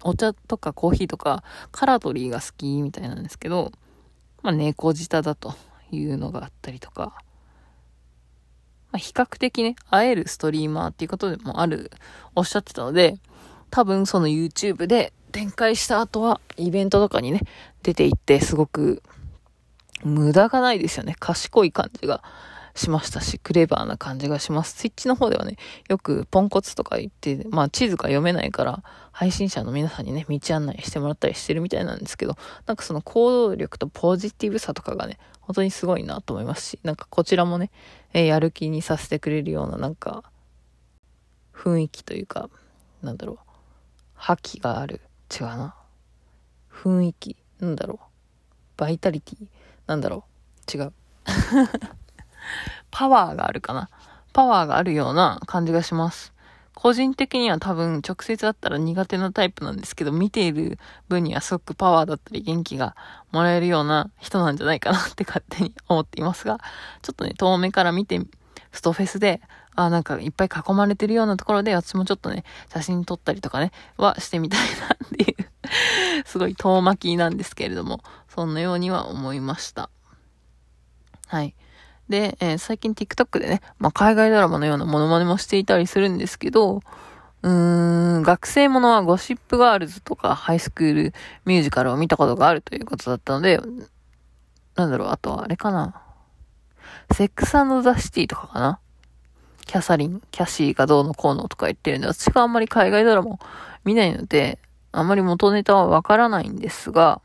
[0.02, 3.72] お茶とかコーヒーとか、カラトリーが好きみたいなんですけど、
[4.42, 5.54] まあ、猫舌だと
[5.90, 7.14] いうのがあったりとか、
[8.90, 11.90] まあ、比較的ね、会えるストリーマーっていうことでもある、
[12.34, 13.18] おっしゃってたので、
[13.70, 17.40] 多分その YouTube で展開した後はイベントとかにね、
[17.82, 19.02] 出て行ってすごく
[20.04, 21.16] 無駄がないですよね。
[21.18, 22.22] 賢い感じが
[22.74, 24.74] しましたし、クレバーな感じがします。
[24.76, 25.56] スイッチの方ではね、
[25.88, 37.70] よくポンコツとか言って、まあ地図が読めないから、配信者の皆さんにね、道案内してもらったりしてるみたいなんですけど、なんかその行動力とポジティブさとかがね、本当にすごいなと思いますし、なんかこちらもね、
[38.14, 40.24] えー、やる気にさせてくれるようななんか、
[41.54, 42.48] 雰囲気というか、
[43.02, 43.38] なんだろう、
[44.14, 45.00] 覇気がある。
[45.32, 45.74] 違うな。
[46.70, 47.36] 雰囲気。
[47.60, 48.06] なんだろう。
[48.76, 49.46] バイタリティ。
[49.86, 50.24] なんだろ
[50.74, 50.76] う。
[50.76, 50.92] 違う。
[52.90, 53.88] パワーがあるかな。
[54.32, 56.32] パワーがあるような感じがします。
[56.74, 60.78] 個人的には多分直接だったら苦手なタイプなんですけど、見ている
[61.08, 62.96] 分にはすごくパワーだったり元気が
[63.30, 66.58] もらえるような人なんじゃないかなって勝手に思っていますが、
[67.02, 68.20] ちょっとね、遠目から見て、
[68.72, 69.40] ストフェスで、
[69.74, 75.42] あ、なんかいっぱい囲まれてるようなところで、私もちょっとね、写真撮ったりとかね、はしてみたいなっていう
[76.24, 79.90] すごい遠巻きなんですけれども、そんなようには思いました。
[81.26, 81.54] はい。
[82.08, 86.80] で、えー、最近 TikTok でね、まあ、海外ドラマのようなモノマネもしていたりするんですけど、
[87.42, 93.60] うーん、学生ものはゴシップガールズとかハイスクールミュージカルを見たことがあるということだったので、
[94.76, 96.00] なんだろう、あとはあれかな。
[97.12, 98.78] セックスザ・シティとかかな
[99.66, 103.38] キャサリン、キャシーがどうのこうのとか言ってるんで、私があんまり海外ドラマを
[103.84, 104.58] 見ないので、
[104.92, 107.20] あんまり元ネタはわからないんですが、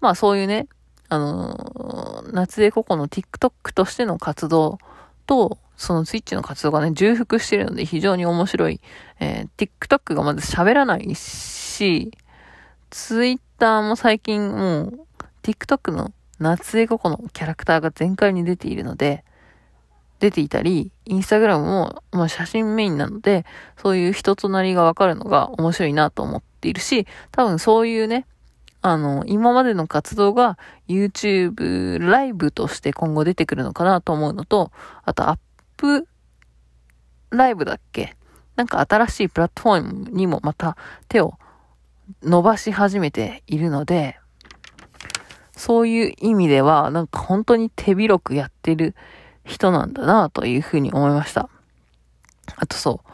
[0.00, 0.66] まあそういうね、
[1.10, 4.78] あの、夏江ココの TikTok としての活動
[5.26, 8.80] と、その Twitch の活動がね、重複してるので非常に面白い。
[9.18, 12.12] えー、TikTok がまず喋らないし、
[12.90, 15.06] Twitter も最近もう
[15.42, 19.24] TikTok の夏江ココのキャラクターが全開に出ているので、
[20.20, 23.44] 出ていたり、インスタグラムも、まあ、写真メインなので、
[23.76, 28.26] そういう人となりがわかるのが面白いなと思っているし、多分そういうね、
[28.82, 30.58] あの、今までの活動が
[30.88, 34.72] YouTube ライブとして今後出てくるのかなと思うのと、
[35.04, 35.38] あとアッ
[35.76, 36.06] プ
[37.30, 38.16] ライブだっけ？
[38.56, 40.76] なんか新しいプラットフォームにもまた
[41.08, 41.34] 手を
[42.22, 44.18] 伸ばし始めているので、
[45.52, 48.94] そういう意味では、なんか本当に手広くやってる
[49.44, 51.48] 人なんだなというふうに思いました。
[52.56, 53.10] あとそう、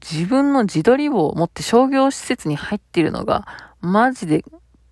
[0.00, 3.46] 自分の自撮り棒を持って商業施設に入ってるのが、
[3.82, 4.44] マジで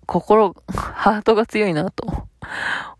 [0.05, 2.27] 心、ハートが強いなと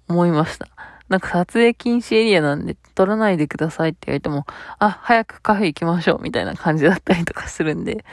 [0.08, 0.68] 思いました。
[1.10, 4.46] なんか撮影禁止エリアなんで撮らないでくださいって言われても、
[4.80, 8.06] あ、早くカフェ行きましょうみたいな感じだったりとかするんで、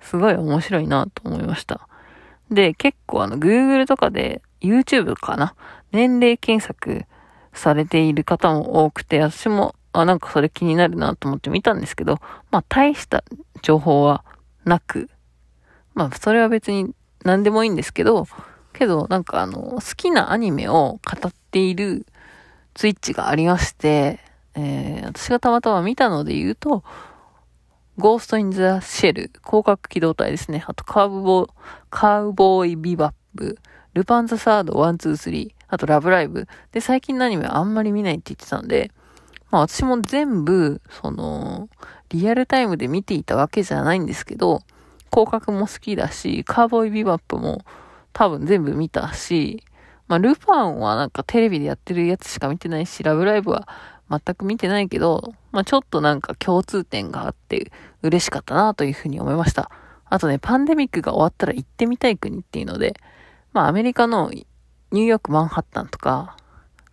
[0.00, 1.88] すごい面白いなと思いました。
[2.52, 5.56] で、結構あの、Google とかで YouTube かな？
[5.90, 7.06] 年齢検索
[7.52, 12.20] されている方も多くて、私も、あ、なんかそれ気になるなと思って見たんですけど、
[12.52, 13.24] まあ大した
[13.62, 14.24] 情報は
[14.64, 15.10] なく、
[15.94, 16.94] まあそれは別に
[17.24, 18.26] 何でもいいんですけど、
[18.72, 22.06] けどなんかあの、好きなアニメを語っている
[22.74, 24.20] ツイッチがありまして、
[24.54, 26.84] えー、私がたまたま見たので言うと、
[27.96, 30.64] ゴースト・イン・ザ・シェル、攻殻機動隊ですね。
[30.66, 31.50] あと、カーブボー、
[31.90, 33.58] カウボーイ・ビバップ、
[33.94, 36.48] ルパン・ザ・サード、ワン、ツー、スリー、あと、ラブライブ。
[36.72, 38.90] で、最近のアニメはあんまり見ないって言ってたんで、
[39.52, 41.68] まあ私も全部、その、
[42.08, 44.62] リアルタイムで見ていたわけじゃないんですけど、
[45.14, 47.64] 攻殻も好きだし、カーボーイ・ビバップも
[48.12, 49.62] 多分全部見たし、
[50.08, 53.68] まあ、ルパンはなんかテレビでやってるやつしか見てないし、ラブライブは
[54.10, 57.70] 全く見てないけど、まあ、ちょっとなんか共通点があって
[58.02, 59.70] 嬉しかったなというふうに思いました。
[60.06, 62.94] あとね、パンデミックが終わったら行ってみたい国っていうので、
[63.52, 66.36] まあ、アメリカのニューヨーク・マンハッタンとか、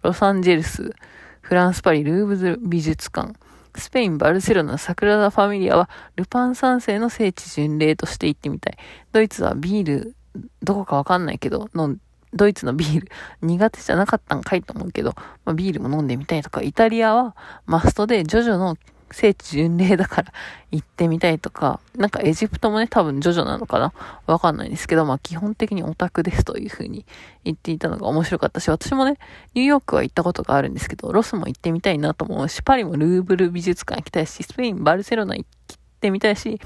[0.04, 0.94] ロサンゼルス、
[1.42, 3.34] フランス・パリ、ルーブズ美術館、
[3.76, 8.78] スペイン・バルセロナ、サクラダ・ファミリアは、ルパン三世の聖地巡礼として行ってみたい。
[9.12, 10.16] ドイツはビール、
[10.62, 11.98] どこかわかんないけど、飲ん
[12.34, 13.08] ドイツのビール
[13.42, 15.14] 苦手じゃなかったんかいと思うけど、
[15.46, 18.78] まあ、ビールも飲んでみたいとか、イタリアはマストでジョジョの
[19.14, 20.34] 聖地巡礼だから
[20.72, 23.94] 行ってみたいとか、なんかエジプトもね、多分ジョジョなのかな？
[24.26, 27.06] わかんないんですけど、まあ基本的にオタクですという風に
[27.44, 29.18] 言っていたのが面白かったし、私もね、
[29.54, 36.60] ニューヨークは行ったことがあるんですけど、ロスも行ってみたいなと思うし、パリもルーブル美術館行きたいし、スペイン、バルセロナ行ってみたいし、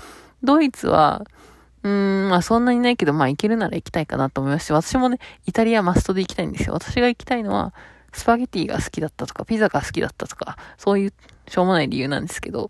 [0.43, 1.23] ドイツは、
[1.83, 6.73] うーん、まあそんなにないけど、まあ行けるなら行きたいかなと思いますし、私もね、イタリアマストで行きたいんですよ。
[6.73, 7.73] 私が行きたいのは、
[8.11, 11.13] スパゲティが好きだったとか、ピザが好きだったとか、そういう
[11.47, 12.69] しょうもない理由なんですけど、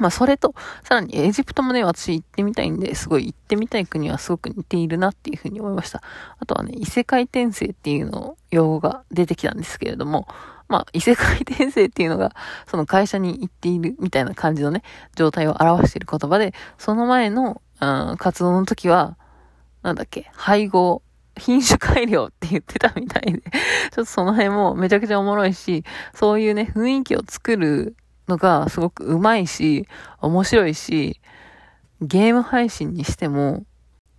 [0.00, 0.54] まあそれと、
[0.84, 6.02] さらにエジプトもね、私行ってみたいんで、すごい行ってみたい国はすごく似ているなっていうふうに思いました。
[6.38, 10.28] あとはね、異世界転生っていうの、用語が出てきたんですけれども、
[10.68, 12.34] まあ、異世界転生っていうのが、
[12.66, 14.82] その会社に行っているみたいな感じのね、
[15.16, 19.16] 状態を表している言葉で、その前の、うん、活動の時は、
[19.82, 21.02] なんだっけ、配合、
[21.38, 23.50] 品種改良って言ってたみたいで ちょっ
[23.94, 25.84] とその辺もめちゃくちゃおもろいし、
[26.14, 27.96] そういうね、雰囲気を作る
[28.28, 29.88] のがすごくうまいし、
[30.20, 31.20] 面白いし、
[32.00, 33.64] ゲーム配信にしても、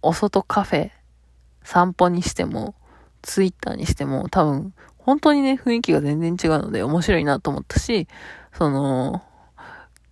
[0.02, 0.92] お外カフェ、
[1.64, 2.76] 散歩にしても、
[3.22, 8.08] ツイッターにしても、多分、本当にね、雰囲気が全然違うので面白いなと思ったし、
[8.54, 9.24] その、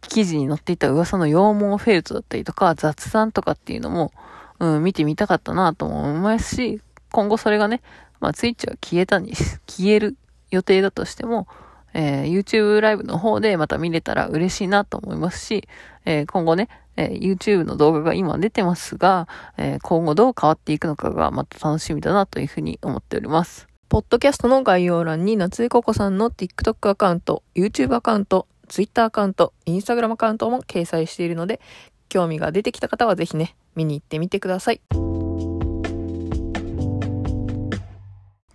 [0.01, 4.11] 記事に載っていた噂の羊毛フェルトだったりとか、雑談とかっていうのも、
[4.59, 6.81] うん、見てみたかったなとも思いますし、
[7.11, 7.81] 今後それがね、
[8.19, 9.33] まあ、ツイッチは消えたに、
[9.67, 10.17] 消える
[10.51, 11.47] 予定だとしても、
[11.93, 15.67] えー、YouTube ライブの方でまた見れたら嬉しいなと思いますし、
[16.05, 19.27] えー、今後ね、えー、YouTube の動画が今出てますが、
[19.57, 23.67] え今後どう変わっていくのかがまた楽しみだなというふうに思っております。
[23.89, 31.61] ポッドキャストの概要欄に夏井ココさんの TikTok アカウント、YouTube アカウント、Twitter アカウント、Instagram アカウントも掲載しているので、
[32.09, 34.81] 興味が出てきた方はぜひね、見に行ってみてください。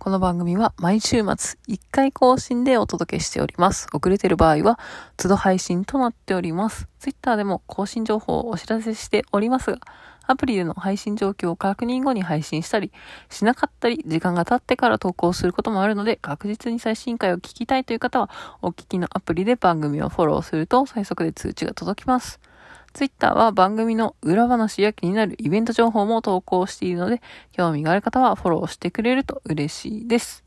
[0.03, 3.87] この番組は毎週末1回更新でお届けしております。
[3.93, 4.77] 遅れてる場合は、
[5.15, 6.89] 都度配信となっております。
[6.99, 9.79] Twitter でも更新情報をお知らせしておりますが、
[10.27, 12.91] アプリでの配信状況を確認後に配信したり、
[13.29, 18.29] しなかったり、時間が経ってから投稿することもあるので、確実に最新回を聞きたいという方は、
[18.61, 22.41] お聞きのアプリで番組をフォローすると最速で通知が届きます。
[22.93, 27.21] ツイッターは番組の裏話や気になるイベント情報も投稿しているので、
[27.51, 30.43] 興味がある方はフォローしてくれると嬉しいです。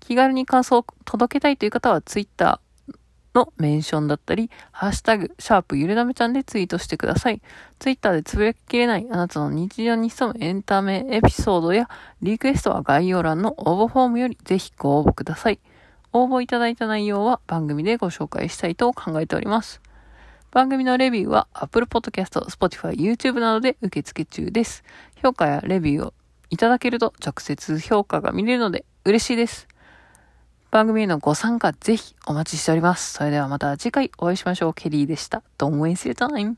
[0.00, 2.94] 気軽に感想を届けたいという方はツイッター
[3.32, 7.40] のメンションだったり、ハッシュタグ、シャープゆるだめちゃんでツイートしてください。
[7.78, 11.88] ツイッターでつぶやききれないあなたの日常に潜むエンタメエピソードや
[12.22, 15.60] リクエストは概要欄の応募フォームよりぜひご応募ください。
[16.12, 19.80] 応募いただいた内容は番組でご紹介したいと考えております。
[20.52, 24.82] 番組のレビューは Apple Podcast、Spotify、YouTube などで受付中です。
[25.22, 26.14] 評価やレビューを
[26.50, 29.68] いただけると直接評価が見れるので嬉しいです。
[30.72, 33.12] 番組へのご参加ぜひお待ちしております。
[33.12, 34.74] それではまた次回お会いしましょう。
[34.74, 35.42] ケリーでした。
[35.58, 36.48] Don't waste your time.